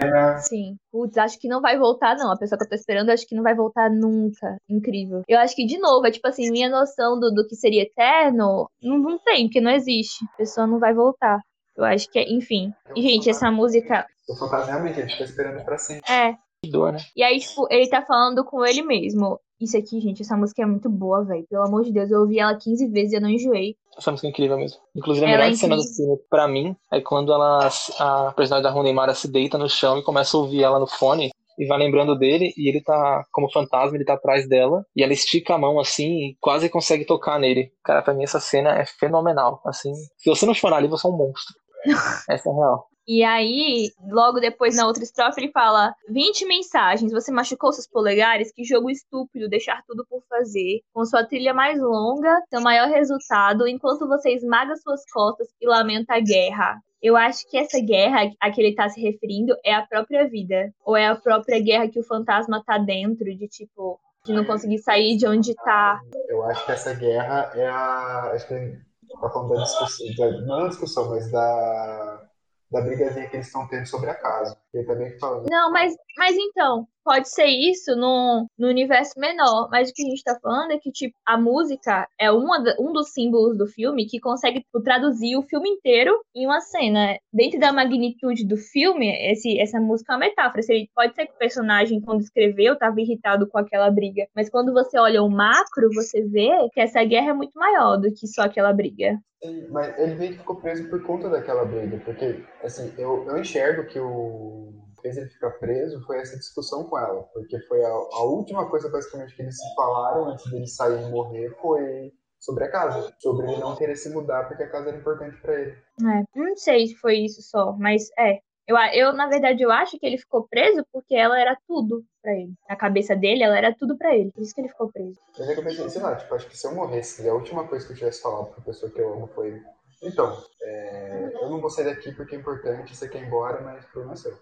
[0.00, 2.30] Era Sim, putz, acho que não vai voltar, não.
[2.30, 4.56] A pessoa que eu tô esperando, acho que não vai voltar nunca.
[4.68, 5.22] Incrível.
[5.26, 8.68] Eu acho que, de novo, é tipo assim, minha noção do, do que seria eterno
[8.80, 10.24] não, não tem, porque não existe.
[10.34, 11.40] A pessoa não vai voltar.
[11.76, 12.72] Eu acho que é, enfim.
[12.94, 14.06] E, gente, essa música.
[14.28, 16.10] o fantasma realmente, ele fica esperando pra sempre.
[16.10, 16.98] É, Que dor, né?
[17.16, 19.40] E aí, tipo, ele tá falando com ele mesmo.
[19.60, 21.46] Isso aqui, gente, essa música é muito boa, velho.
[21.48, 23.76] Pelo amor de Deus, eu ouvi ela 15 vezes e eu não enjoei.
[23.96, 24.78] Essa música é incrível mesmo.
[24.94, 27.68] Inclusive, a Ela é melhor cena do filme, pra mim, é quando ela,
[27.98, 30.86] a personagem da Rooney Mara se deita no chão e começa a ouvir ela no
[30.86, 35.02] fone e vai lembrando dele e ele tá, como fantasma, ele tá atrás dela e
[35.02, 37.70] ela estica a mão assim e quase consegue tocar nele.
[37.84, 39.62] Cara, pra mim essa cena é fenomenal.
[39.64, 41.54] Assim, se você não chorar ali, você é um monstro.
[42.28, 42.88] Essa é real.
[43.06, 48.50] E aí, logo depois, na outra estrofe, ele fala: 20 mensagens, você machucou seus polegares?
[48.50, 50.80] Que jogo estúpido, deixar tudo por fazer.
[50.92, 56.14] Com sua trilha mais longa, seu maior resultado, enquanto você esmaga suas costas e lamenta
[56.14, 56.80] a guerra.
[57.02, 60.72] Eu acho que essa guerra a que ele tá se referindo é a própria vida.
[60.86, 64.78] Ou é a própria guerra que o fantasma tá dentro, de tipo, de não conseguir
[64.78, 66.00] sair de onde tá.
[66.26, 68.30] Eu acho que essa guerra é a.
[68.32, 68.78] Acho que
[69.20, 70.06] tá falando da discussão.
[70.16, 72.28] da- não da discussão, mas da.
[72.74, 74.56] Da brigazinha que eles estão tendo sobre a casa.
[74.74, 75.46] Ele tá que falando.
[75.48, 80.10] Não, mas, mas então, pode ser isso no, no universo menor, mas o que a
[80.10, 84.06] gente tá falando é que, tipo, a música é uma, um dos símbolos do filme
[84.06, 87.16] que consegue tipo, traduzir o filme inteiro em uma cena.
[87.32, 90.62] Dentro da magnitude do filme, esse, essa música é uma metáfora.
[90.62, 94.72] Se- Pode ser que o personagem, quando escreveu, tava irritado com aquela briga, mas quando
[94.72, 98.42] você olha o macro, você vê que essa guerra é muito maior do que só
[98.42, 99.16] aquela briga.
[99.44, 103.38] Sim, Mas ele meio que ficou preso por conta daquela briga, porque, assim, eu, eu
[103.38, 104.72] enxergo que o
[105.02, 108.88] fez ele ficar preso foi essa discussão com ela, porque foi a, a última coisa,
[108.88, 113.46] basicamente, que eles se falaram antes dele sair e morrer foi sobre a casa, sobre
[113.46, 115.76] ele não querer se mudar porque a casa era importante pra ele.
[116.00, 118.40] É, não sei se foi isso só, mas é.
[118.66, 122.32] Eu, eu, na verdade, eu acho que ele ficou preso porque ela era tudo pra
[122.32, 122.52] ele.
[122.68, 124.30] Na cabeça dele, ela era tudo pra ele.
[124.32, 125.18] Por isso que ele ficou preso.
[125.38, 127.86] Mas aí eu pensei, sei lá, tipo, acho que se eu morresse a última coisa
[127.86, 129.60] que eu tivesse falado pra pessoa que eu amo foi
[130.02, 133.84] então, é, eu não vou sair daqui porque é importante, você quer ir embora, mas
[133.84, 134.38] o problema é seu.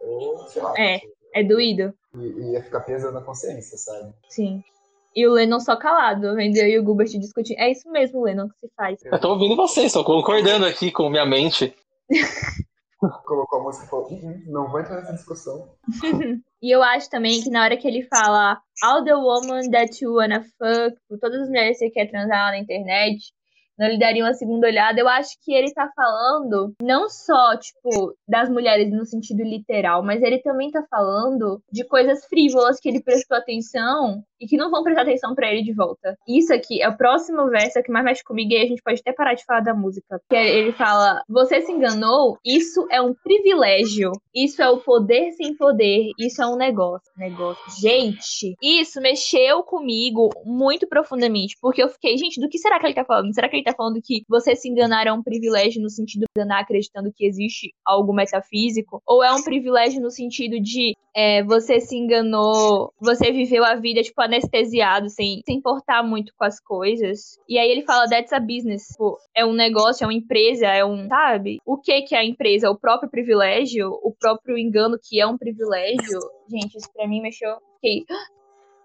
[0.00, 1.00] Eu, sei lá, É.
[1.32, 1.94] É doído?
[2.14, 4.12] e- ia ficar pesando na consciência, sabe?
[4.28, 4.62] Sim.
[5.14, 7.58] E o Lennon só calado, vendo eu e o Gilbert discutindo.
[7.58, 8.98] É isso mesmo, Lennon, que se faz.
[9.04, 11.74] Eu tô ouvindo vocês, tô concordando aqui com minha mente.
[13.24, 15.68] Colocou a música e falou, "Uhum, não vou entrar nessa discussão.
[16.62, 20.14] E eu acho também que na hora que ele fala All the woman that you
[20.14, 23.30] wanna fuck, por todas as mulheres que você quer transar na internet,
[23.78, 24.98] não lhe daria uma segunda olhada.
[24.98, 30.22] Eu acho que ele tá falando não só, tipo, das mulheres no sentido literal, mas
[30.22, 34.82] ele também tá falando de coisas frívolas que ele prestou atenção e que não vão
[34.82, 36.16] prestar atenção para ele de volta.
[36.26, 39.00] Isso aqui é o próximo verso é que mais mexe comigo e a gente pode
[39.00, 40.20] até parar de falar da música.
[40.28, 42.38] Que ele fala: Você se enganou?
[42.44, 44.12] Isso é um privilégio.
[44.34, 46.10] Isso é o poder sem poder.
[46.18, 47.10] Isso é um negócio.
[47.16, 47.80] Negócio.
[47.80, 51.56] Gente, isso mexeu comigo muito profundamente.
[51.60, 53.34] Porque eu fiquei, gente, do que será que ele tá falando?
[53.34, 56.26] Será que ele tá falando que você se enganar é um privilégio no sentido de
[56.36, 59.02] enganar acreditando que existe algo metafísico?
[59.06, 64.02] Ou é um privilégio no sentido de é, você se enganou, você viveu a vida,
[64.02, 67.38] tipo, anestesiado, sem se importar muito com as coisas.
[67.48, 68.88] E aí ele fala, that's a business.
[68.88, 71.58] Tipo, é um negócio, é uma empresa, é um, sabe?
[71.64, 72.70] O que que é a empresa?
[72.70, 73.90] O próprio privilégio?
[74.02, 76.20] O próprio engano que é um privilégio?
[76.48, 77.56] Gente, isso pra mim mexeu.
[77.76, 78.04] Fiquei...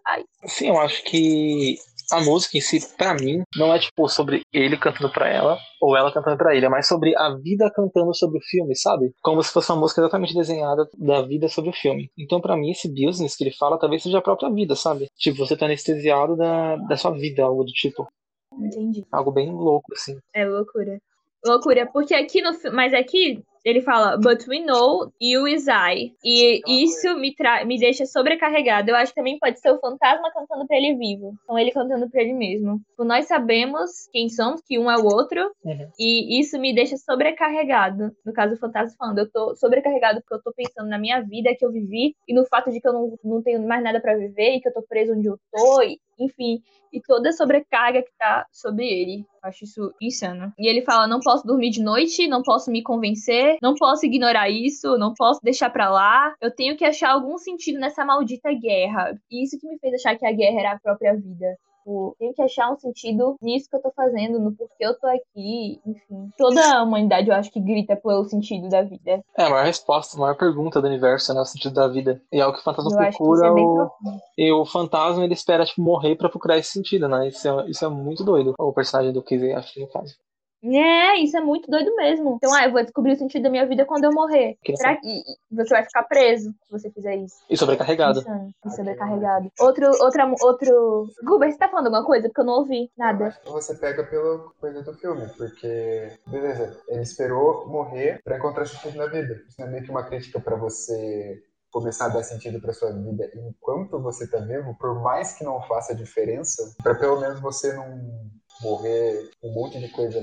[0.07, 0.23] Ai.
[0.45, 1.75] Sim, eu acho que
[2.11, 5.97] a música em si, pra mim, não é tipo sobre ele cantando pra ela ou
[5.97, 9.11] ela cantando pra ele, é mais sobre a vida cantando sobre o filme, sabe?
[9.21, 12.09] Como se fosse uma música exatamente desenhada da vida sobre o filme.
[12.17, 15.07] Então, pra mim, esse business que ele fala talvez seja a própria vida, sabe?
[15.17, 18.07] Tipo, você tá anestesiado da, da sua vida, algo do tipo.
[18.53, 19.05] Entendi.
[19.11, 20.17] Algo bem louco, assim.
[20.35, 20.99] É loucura.
[21.43, 26.13] Loucura, porque aqui no mas aqui ele fala, but we know you is I.
[26.23, 27.35] E isso me,
[27.65, 28.89] me deixa sobrecarregado.
[28.89, 31.35] Eu acho que também pode ser o fantasma cantando pra ele vivo.
[31.43, 32.79] Então ele cantando pra ele mesmo.
[32.89, 35.51] Tipo, nós sabemos quem somos, que um é o outro.
[35.63, 35.89] Uhum.
[35.99, 38.11] E isso me deixa sobrecarregado.
[38.25, 41.55] No caso, o fantasma falando, eu tô sobrecarregado porque eu tô pensando na minha vida
[41.57, 44.15] que eu vivi e no fato de que eu não, não tenho mais nada pra
[44.15, 45.81] viver e que eu tô preso onde eu tô.
[45.83, 46.61] E, enfim,
[46.93, 49.25] e toda a sobrecarga que tá sobre ele.
[49.41, 50.53] Acho isso insano.
[50.59, 54.49] E ele fala: não posso dormir de noite, não posso me convencer, não posso ignorar
[54.49, 56.33] isso, não posso deixar pra lá.
[56.41, 59.17] Eu tenho que achar algum sentido nessa maldita guerra.
[59.31, 61.57] E isso que me fez achar que a guerra era a própria vida.
[61.81, 65.07] Tipo, tenho que achar um sentido nisso que eu tô fazendo, no porquê eu tô
[65.07, 66.29] aqui, enfim.
[66.37, 69.23] Toda a humanidade, eu acho que grita pelo sentido da vida.
[69.35, 71.41] É a maior resposta, a maior pergunta do universo, né?
[71.41, 72.21] O sentido da vida.
[72.31, 73.47] E é o que o fantasma Eu acho que isso procura.
[73.47, 73.91] é o...
[74.37, 77.27] E o fantasma, ele espera, tipo, morrer pra procurar esse sentido, né?
[77.27, 78.53] Isso é, isso é muito doido.
[78.59, 80.15] O personagem do Casey, acho que no caso.
[80.63, 82.35] É, isso é muito doido mesmo.
[82.35, 84.57] Então, ah, eu vou descobrir o sentido da minha vida quando eu morrer.
[84.63, 87.35] Que Será que e- e você vai ficar preso se você fizer isso?
[87.49, 88.19] E sobrecarregado.
[88.19, 89.51] Insano, e sobrecarregado.
[89.59, 91.07] Outro, outra, outro.
[91.23, 92.27] Guber, você tá falando alguma coisa?
[92.27, 93.35] Porque eu não ouvi nada.
[93.45, 99.07] Você pega pela coisa do filme, porque, beleza, ele esperou morrer pra encontrar sentido na
[99.07, 99.41] vida.
[99.47, 101.41] Isso não é meio que uma crítica pra você
[101.71, 105.61] começar a dar sentido pra sua vida enquanto você tá vivo, por mais que não
[105.63, 108.29] faça diferença, pra pelo menos você não
[108.61, 110.19] morrer com um monte de coisa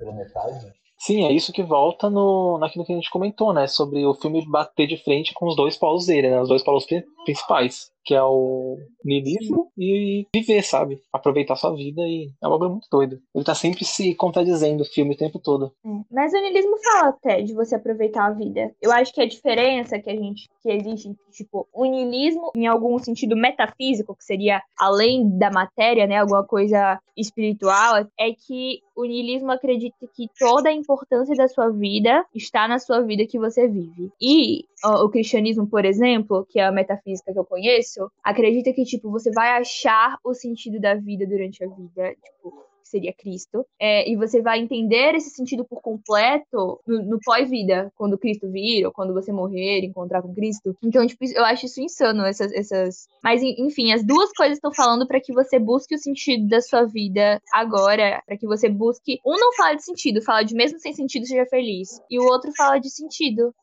[0.00, 0.72] pela metade.
[0.98, 3.66] Sim, é isso que volta no, naquilo que a gente comentou, né?
[3.66, 6.40] Sobre o filme bater de frente com os dois polos dele, né?
[6.42, 7.90] Os dois polos pri- principais.
[8.04, 11.02] Que é o niilismo e viver, sabe?
[11.12, 13.20] Aproveitar sua vida e é um bagulho muito doido.
[13.34, 15.72] Ele tá sempre se contradizendo o filme o tempo todo.
[15.84, 18.74] É, Mas o niilismo fala até de você aproveitar a vida.
[18.80, 22.98] Eu acho que a diferença que a gente que existe, tipo, o niilismo em algum
[22.98, 29.50] sentido metafísico, que seria além da matéria, né, alguma coisa espiritual, é que o niilismo
[29.50, 34.12] acredita que toda a importância da sua vida está na sua vida que você vive.
[34.20, 37.89] E ó, o cristianismo, por exemplo, que é a metafísica que eu conheço,
[38.22, 42.88] acredita que tipo você vai achar o sentido da vida durante a vida, tipo que
[42.88, 48.18] seria Cristo, é, e você vai entender esse sentido por completo no, no pós-vida, quando
[48.18, 50.74] Cristo vir, ou quando você morrer, encontrar com Cristo.
[50.82, 52.52] Então, tipo, eu acho isso insano, essas.
[52.52, 53.06] essas...
[53.22, 56.60] Mas, en- enfim, as duas coisas estão falando para que você busque o sentido da
[56.60, 59.20] sua vida agora, para que você busque.
[59.24, 62.00] Um não fala de sentido, fala de mesmo sem sentido, seja feliz.
[62.10, 63.54] E o outro fala de sentido.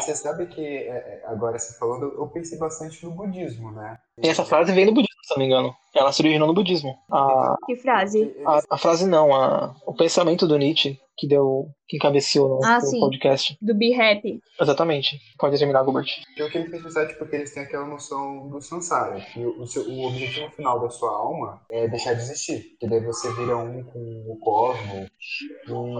[0.00, 3.98] Você sabe que, é, é, agora você falando, eu pensei bastante no budismo, né?
[4.22, 5.74] E essa frase vem do budismo, se não me engano.
[5.94, 6.96] Ela se originou no budismo.
[7.10, 8.34] A, Que frase?
[8.46, 11.68] a, a frase não, a, o pensamento do Nietzsche que deu.
[11.88, 13.00] que encabeceou no, Ah, no sim.
[13.00, 13.56] podcast.
[13.62, 14.40] Do Be Happy.
[14.60, 15.18] Exatamente.
[15.38, 16.06] Pode terminar, Gilbert.
[16.36, 19.44] E o que me fez pensar, tipo, que eles têm aquela noção do samsara, que
[19.44, 22.76] o, seu- o objetivo final da sua alma é deixar de existir.
[22.78, 23.98] Que daí você vira um com
[24.28, 25.08] o cosmos,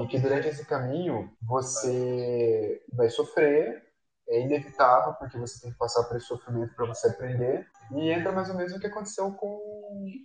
[0.05, 3.83] e que durante esse caminho você vai sofrer,
[4.29, 7.67] é inevitável, porque você tem que passar por esse sofrimento para você aprender.
[7.97, 9.78] E entra mais ou menos o que aconteceu com,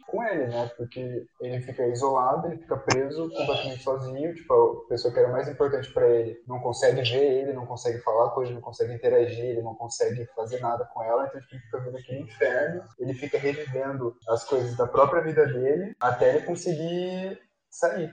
[0.08, 0.70] com ele, né?
[0.78, 4.34] Porque ele fica isolado, ele fica preso completamente sozinho.
[4.36, 8.00] Tipo, a pessoa que era mais importante para ele não consegue ver ele, não consegue
[8.00, 11.28] falar com ele, não consegue interagir, ele não consegue fazer nada com ela.
[11.28, 12.84] Então, tipo, ele fica vendo aquele inferno.
[13.00, 17.40] Ele fica revivendo as coisas da própria vida dele até ele conseguir
[17.74, 18.12] sair.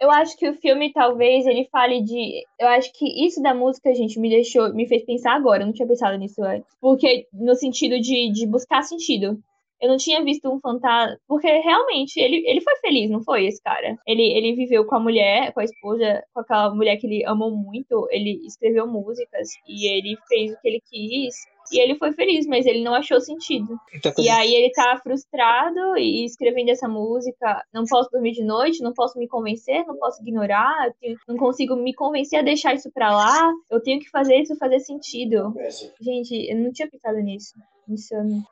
[0.00, 2.44] Eu acho que o filme talvez ele fale de.
[2.58, 4.72] Eu acho que isso da música, gente, me deixou.
[4.72, 5.62] Me fez pensar agora.
[5.62, 6.68] Eu não tinha pensado nisso antes.
[6.80, 9.38] Porque, no sentido de, de buscar sentido.
[9.84, 11.18] Eu não tinha visto um fantasma.
[11.28, 13.98] Porque realmente, ele, ele foi feliz, não foi esse cara?
[14.06, 17.50] Ele, ele viveu com a mulher, com a esposa, com aquela mulher que ele amou
[17.50, 18.08] muito.
[18.10, 21.34] Ele escreveu músicas e ele fez o que ele quis.
[21.72, 23.78] E ele foi feliz, mas ele não achou sentido.
[23.94, 27.62] Então, E aí ele tá frustrado e escrevendo essa música.
[27.72, 31.74] Não posso dormir de noite, não posso me convencer, não posso ignorar, tenho- não consigo
[31.76, 33.50] me convencer a deixar isso pra lá.
[33.70, 35.52] Eu tenho que fazer isso fazer sentido.
[36.00, 37.54] Gente, eu não tinha pensado nisso.
[37.88, 38.42] Insano.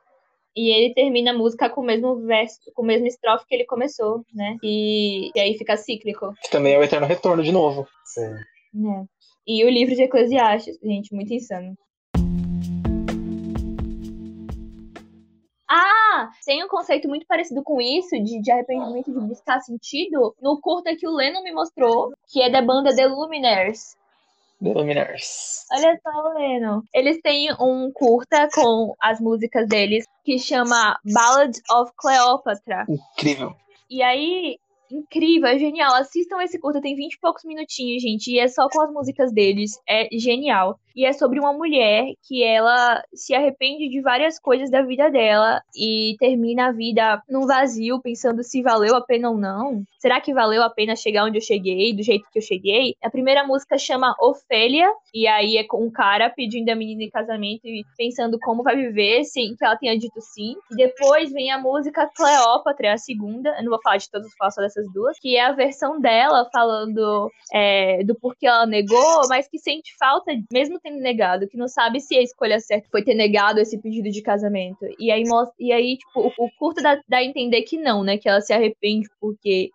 [0.55, 3.65] E ele termina a música com o mesmo verso, com o mesmo estrofe que ele
[3.65, 4.57] começou, né?
[4.61, 7.87] E, e aí fica cíclico, que também é o Eterno Retorno de novo.
[8.05, 8.33] Sim.
[8.73, 9.05] né?
[9.47, 11.75] E o livro de Eclesiastes, gente, muito insano.
[15.67, 20.61] Ah, tem um conceito muito parecido com isso, de, de arrependimento, de buscar sentido, no
[20.61, 23.97] curta que o Lennon me mostrou, que é da banda The Luminaires.
[24.63, 25.75] The.
[25.75, 26.81] Olha só, Lennon.
[26.93, 32.85] Eles têm um curta com as músicas deles que chama Ballad of Cleopatra.
[32.87, 33.53] Incrível.
[33.89, 34.57] E aí,
[34.89, 35.93] incrível, é genial.
[35.95, 38.31] Assistam esse curta, tem 20 e poucos minutinhos, gente.
[38.31, 39.71] E é só com as músicas deles.
[39.87, 40.79] É genial.
[40.95, 45.61] E é sobre uma mulher que ela se arrepende de várias coisas da vida dela
[45.75, 49.83] e termina a vida num vazio, pensando se valeu a pena ou não.
[49.99, 52.95] Será que valeu a pena chegar onde eu cheguei, do jeito que eu cheguei?
[53.01, 57.09] A primeira música chama Ofélia, e aí é com um cara pedindo a menina em
[57.09, 60.55] casamento e pensando como vai viver sem que ela tenha dito sim.
[60.71, 63.49] E depois vem a música Cleópatra, a segunda.
[63.57, 65.17] Eu não vou falar de todas, vou falar dessas duas.
[65.19, 70.31] Que é a versão dela falando é, do porquê ela negou, mas que sente falta,
[70.51, 74.09] mesmo tendo negado, que não sabe se a escolha certa foi ter negado esse pedido
[74.09, 74.85] de casamento.
[74.99, 75.23] E aí,
[75.59, 78.17] e aí tipo, o, o curto dá, dá a entender que não, né?
[78.17, 79.71] Que ela se arrepende porque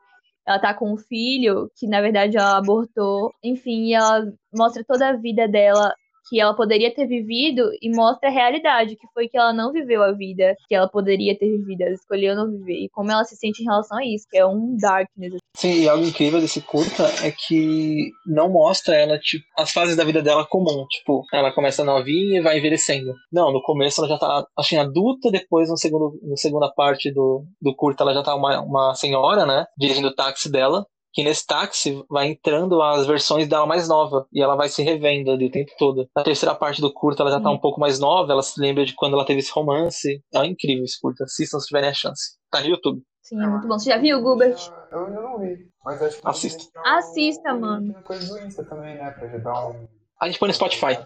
[0.46, 3.32] ela tá com um filho que na verdade ela abortou.
[3.42, 5.92] Enfim, ela mostra toda a vida dela
[6.28, 10.02] que ela poderia ter vivido e mostra a realidade, que foi que ela não viveu
[10.02, 12.84] a vida que ela poderia ter vivido, ela escolheu não viver.
[12.84, 15.37] E como ela se sente em relação a isso, que é um darkness.
[15.58, 20.04] Sim, e algo incrível desse curta é que não mostra ela, tipo, as fases da
[20.04, 20.86] vida dela comum.
[20.88, 23.12] Tipo, ela começa novinha e vai envelhecendo.
[23.32, 27.44] Não, no começo ela já tá, que adulta, depois no segundo, na segunda parte do,
[27.60, 29.66] do curta ela já tá uma, uma senhora, né?
[29.76, 30.86] Dirigindo o táxi dela.
[31.12, 35.32] Que nesse táxi vai entrando as versões dela mais nova e ela vai se revendo
[35.32, 36.06] ali o tempo todo.
[36.14, 37.56] Na terceira parte do curta ela já tá Sim.
[37.56, 40.22] um pouco mais nova, ela se lembra de quando ela teve esse romance.
[40.32, 42.38] É incrível esse curta, assistam se tiverem a chance.
[42.48, 43.02] Tá no YouTube.
[43.28, 43.78] Sim, é muito bom.
[43.78, 44.56] Você já viu, Gilbert?
[44.90, 45.68] Eu ainda não vi.
[45.84, 46.26] Mas acho que.
[46.26, 46.64] Assista.
[46.82, 47.92] Assista, mano.
[47.92, 49.10] Tem coisa do Insta também, né?
[49.10, 49.86] Pra ajudar um.
[50.18, 50.98] A gente põe no Spotify.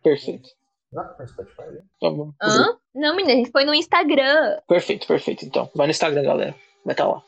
[0.00, 0.48] Perfeito.
[0.92, 1.62] Pôr no Spotify?
[1.72, 1.82] né?
[2.00, 2.32] Tá bom.
[2.40, 2.78] Hã?
[2.94, 4.60] Não, menina, a gente põe no Instagram.
[4.68, 5.44] Perfeito, perfeito.
[5.44, 6.54] Então, vai no Instagram, galera.
[6.84, 7.20] Vai estar lá.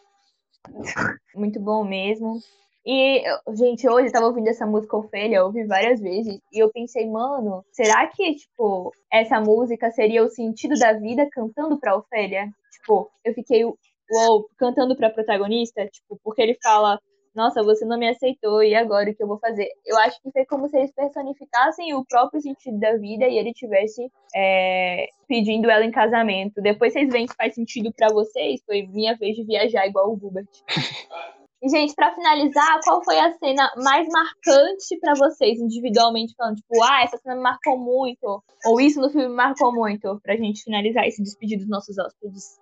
[1.35, 2.39] Muito bom mesmo.
[2.87, 3.25] E,
[3.57, 7.05] gente, hoje eu tava ouvindo essa música Ofélia, eu ouvi várias vezes, e eu pensei,
[7.11, 12.49] mano, será que, tipo, essa música seria o sentido da vida cantando pra Ofélia?
[12.71, 13.65] Tipo, eu fiquei,
[14.11, 16.99] uou, cantando pra protagonista, tipo, porque ele fala,
[17.35, 19.69] nossa, você não me aceitou, e agora o que eu vou fazer?
[19.85, 23.53] Eu acho que foi como se eles personificassem o próprio sentido da vida e ele
[23.53, 26.63] tivesse é, pedindo ela em casamento.
[26.63, 30.19] Depois vocês veem se faz sentido pra vocês, foi minha vez de viajar igual o
[30.19, 30.49] Gilbert.
[31.63, 36.57] E, gente, pra finalizar, qual foi a cena mais marcante pra vocês, individualmente falando?
[36.57, 38.43] Tipo, ah, essa cena me marcou muito.
[38.67, 40.21] Ou isso no filme me marcou muito.
[40.23, 42.59] Pra gente finalizar esse despedir dos nossos hóspedes.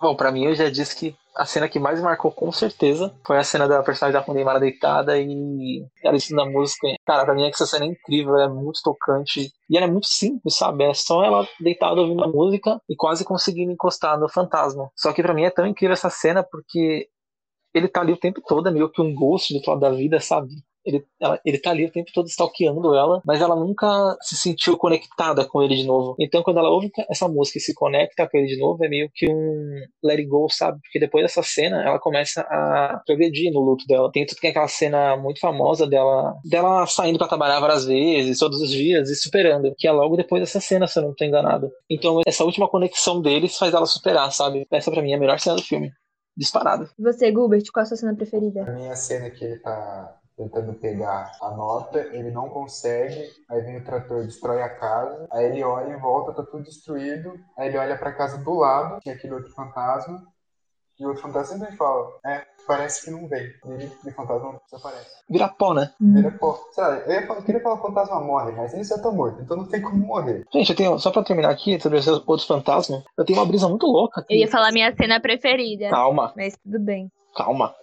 [0.00, 3.38] Bom, pra mim eu já disse que a cena que mais marcou com certeza foi
[3.38, 6.88] a cena da personagem da Neymar deitada e ela ensinando a música.
[7.04, 9.86] Cara, pra mim é que essa cena é incrível, ela é muito tocante e ela
[9.86, 10.84] é muito simples, sabe?
[10.84, 14.90] É só ela deitada ouvindo a música e quase conseguindo encostar no fantasma.
[14.94, 17.08] Só que pra mim é tão incrível essa cena porque
[17.74, 20.18] ele tá ali o tempo todo, é meio que um ghost do lado da vida,
[20.18, 20.48] sabe?
[20.86, 24.78] Ele, ela- ele tá ali o tempo todo stalkeando ela, mas ela nunca se sentiu
[24.78, 26.14] conectada com ele de novo.
[26.20, 29.10] Então, quando ela ouve essa música e se conecta com ele de novo, é meio
[29.12, 30.78] que um let it go, sabe?
[30.82, 34.10] Porque depois dessa cena, ela começa a progredir no luto dela.
[34.12, 38.38] Tem tudo que é aquela cena muito famosa dela, dela saindo pra trabalhar várias vezes,
[38.38, 39.74] todos os dias, e superando.
[39.76, 41.70] Que é logo depois dessa cena, se eu não tô enganado.
[41.90, 44.66] Então, essa última conexão deles faz ela superar, sabe?
[44.70, 45.90] Essa pra mim é a melhor cena do filme.
[46.36, 46.88] Disparado.
[46.98, 48.62] E você, Gilbert, qual é a sua cena preferida?
[48.62, 53.60] Pra mim, a cena que ele tá tentando pegar a nota, ele não consegue, aí
[53.62, 57.68] vem o trator, destrói a casa, aí ele olha em volta, tá tudo destruído, aí
[57.68, 60.22] ele olha pra casa do lado, tinha aquele outro fantasma,
[60.98, 63.46] e o outro fantasma simplesmente fala, é, parece que não vem.
[63.66, 65.10] E ele, o fantasma desaparece.
[65.28, 65.92] Vira pó, né?
[66.00, 66.58] Vira pó.
[66.72, 68.98] Sei lá, eu, ia falar- eu queria falar que o fantasma morre, mas ele já
[68.98, 70.44] tá morto, então não tem como morrer.
[70.52, 73.68] Gente, eu tenho, só pra terminar aqui, sobre esses outros fantasmas, eu tenho uma brisa
[73.68, 74.24] muito louca.
[74.28, 75.90] Eu ia falar minha cena preferida.
[75.90, 77.10] Calma, Mas tudo bem.
[77.34, 77.74] calma.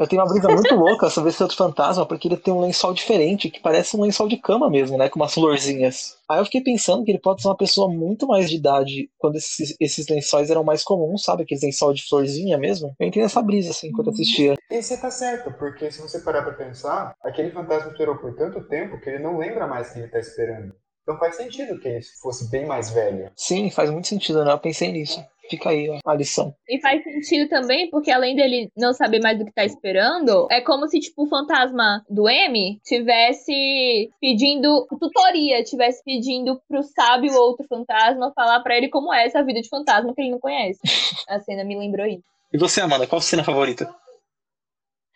[0.00, 2.94] Eu tenho uma brisa muito louca sobre esse outro fantasma, porque ele tem um lençol
[2.94, 5.10] diferente, que parece um lençol de cama mesmo, né?
[5.10, 6.16] Com umas florzinhas.
[6.26, 9.36] Aí eu fiquei pensando que ele pode ser uma pessoa muito mais de idade, quando
[9.36, 11.42] esses, esses lençóis eram mais comuns, sabe?
[11.42, 12.96] Aqueles lençol de florzinha mesmo.
[12.98, 14.54] Eu entrei nessa brisa, assim, enquanto assistia.
[14.70, 18.66] E você tá certo, porque se você parar pra pensar, aquele fantasma esperou por tanto
[18.68, 20.74] tempo que ele não lembra mais que ele tá esperando.
[21.02, 23.30] Então faz sentido que ele fosse bem mais velho.
[23.36, 24.52] Sim, faz muito sentido, né?
[24.52, 25.22] Eu pensei nisso.
[25.50, 26.54] Fica aí ó, a lição.
[26.68, 30.60] E faz sentido também, porque além dele não saber mais do que tá esperando, é
[30.60, 37.66] como se, tipo, o fantasma do M tivesse pedindo tutoria, tivesse pedindo pro sábio outro
[37.66, 40.80] fantasma falar pra ele como é essa vida de fantasma que ele não conhece.
[41.28, 42.24] A cena me lembrou isso.
[42.52, 43.94] E você, Amanda, qual a cena favorita?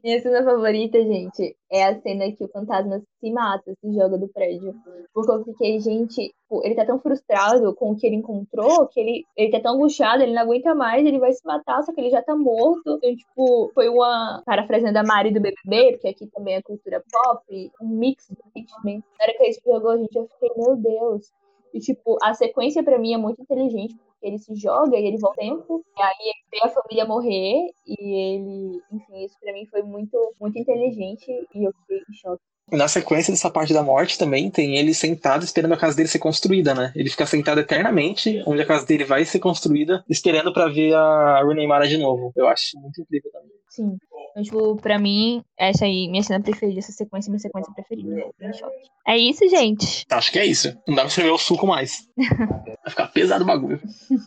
[0.04, 4.28] Minha cena favorita, gente, é a cena que o fantasma se mata, se joga do
[4.28, 4.74] prédio.
[5.14, 6.30] Porque eu fiquei, gente,
[6.62, 10.22] ele tá tão frustrado com o que ele encontrou, que ele, ele tá tão angustiado,
[10.22, 12.98] ele não aguenta mais, ele vai se matar, só que ele já tá morto.
[12.98, 17.70] Então, tipo, foi uma, parafraseando a Mari do BBB, porque aqui também é cultura pop,
[17.80, 19.02] um mix do ritmo.
[19.18, 21.32] Na hora que ele se jogou, gente, eu fiquei, meu Deus.
[21.74, 25.40] E, tipo, a sequência pra mim é muito inteligente, ele se joga e ele volta
[25.40, 29.82] tempo, e aí ele vê a família morrer, e ele, enfim, isso pra mim foi
[29.82, 32.40] muito, muito inteligente, e eu fiquei em choque.
[32.72, 36.18] Na sequência dessa parte da morte também tem ele sentado esperando a casa dele ser
[36.18, 36.92] construída, né?
[36.96, 41.42] Ele fica sentado eternamente, onde a casa dele vai ser construída, esperando pra ver a
[41.42, 42.32] Rooney Mara de novo.
[42.34, 43.50] Eu acho muito incrível também.
[43.68, 43.98] Sim.
[44.34, 48.26] Então, tipo, pra mim, essa aí, minha cena preferida, essa sequência é minha sequência preferida.
[48.52, 48.90] Choque.
[49.06, 50.04] É isso, gente.
[50.10, 50.76] Acho que é isso.
[50.88, 52.08] Não dá pra escrever o suco mais.
[52.16, 53.80] Vai ficar pesado o bagulho.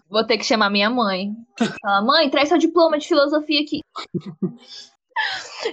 [0.10, 1.34] Vou ter que chamar minha mãe.
[1.82, 3.82] Falar, mãe, traz seu diploma de filosofia aqui.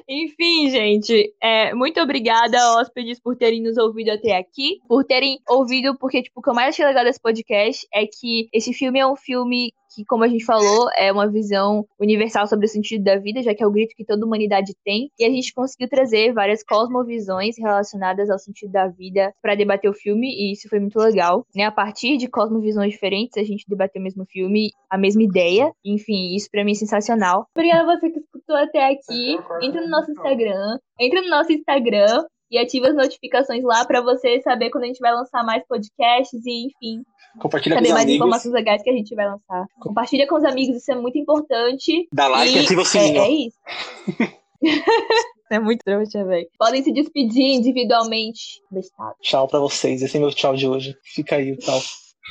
[0.08, 4.80] Enfim, gente, é, muito obrigada, hóspedes, por terem nos ouvido até aqui.
[4.88, 8.48] Por terem ouvido, porque, tipo, o que eu mais achei legal desse podcast é que
[8.52, 12.66] esse filme é um filme que, como a gente falou, é uma visão universal sobre
[12.66, 15.10] o sentido da vida, já que é o grito que toda humanidade tem.
[15.18, 19.94] E a gente conseguiu trazer várias cosmovisões relacionadas ao sentido da vida para debater o
[19.94, 21.46] filme, e isso foi muito legal.
[21.54, 21.64] Né?
[21.64, 25.72] A partir de cosmovisões diferentes, a gente debateu o mesmo filme, a mesma ideia.
[25.84, 27.46] Enfim, isso para mim é sensacional.
[27.54, 29.38] Obrigada a você que escutou até aqui.
[29.62, 30.78] Entra no nosso Instagram.
[30.98, 35.00] Entra no nosso Instagram e ativa as notificações lá para você saber quando a gente
[35.00, 37.02] vai lançar mais podcasts e, enfim,
[37.38, 38.16] Compartilha com saber os mais amigos.
[38.16, 39.66] informações legais que a gente vai lançar.
[39.80, 42.08] Compartilha com os amigos, isso é muito importante.
[42.12, 43.20] Dá like e ativa o é, sininho.
[43.20, 43.58] é isso.
[45.50, 46.48] é muito trouxa, velho.
[46.58, 48.62] Podem se despedir individualmente.
[48.70, 49.16] Bestado.
[49.20, 50.02] Tchau pra vocês.
[50.02, 50.96] Esse é meu tchau de hoje.
[51.02, 51.80] Fica aí o tchau.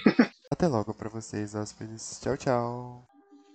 [0.52, 2.20] Até logo pra vocês, hóspedes.
[2.22, 3.04] Tchau, tchau.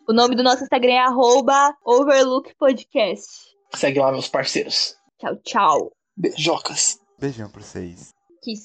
[0.08, 3.54] O nome do nosso Instagram é arroba Overlook Podcast.
[3.74, 4.96] Segue lá, meus parceiros.
[5.18, 5.97] Tchau, tchau.
[6.20, 6.98] Beijocas.
[7.20, 8.12] Beijão pra vocês.
[8.42, 8.64] Kiss.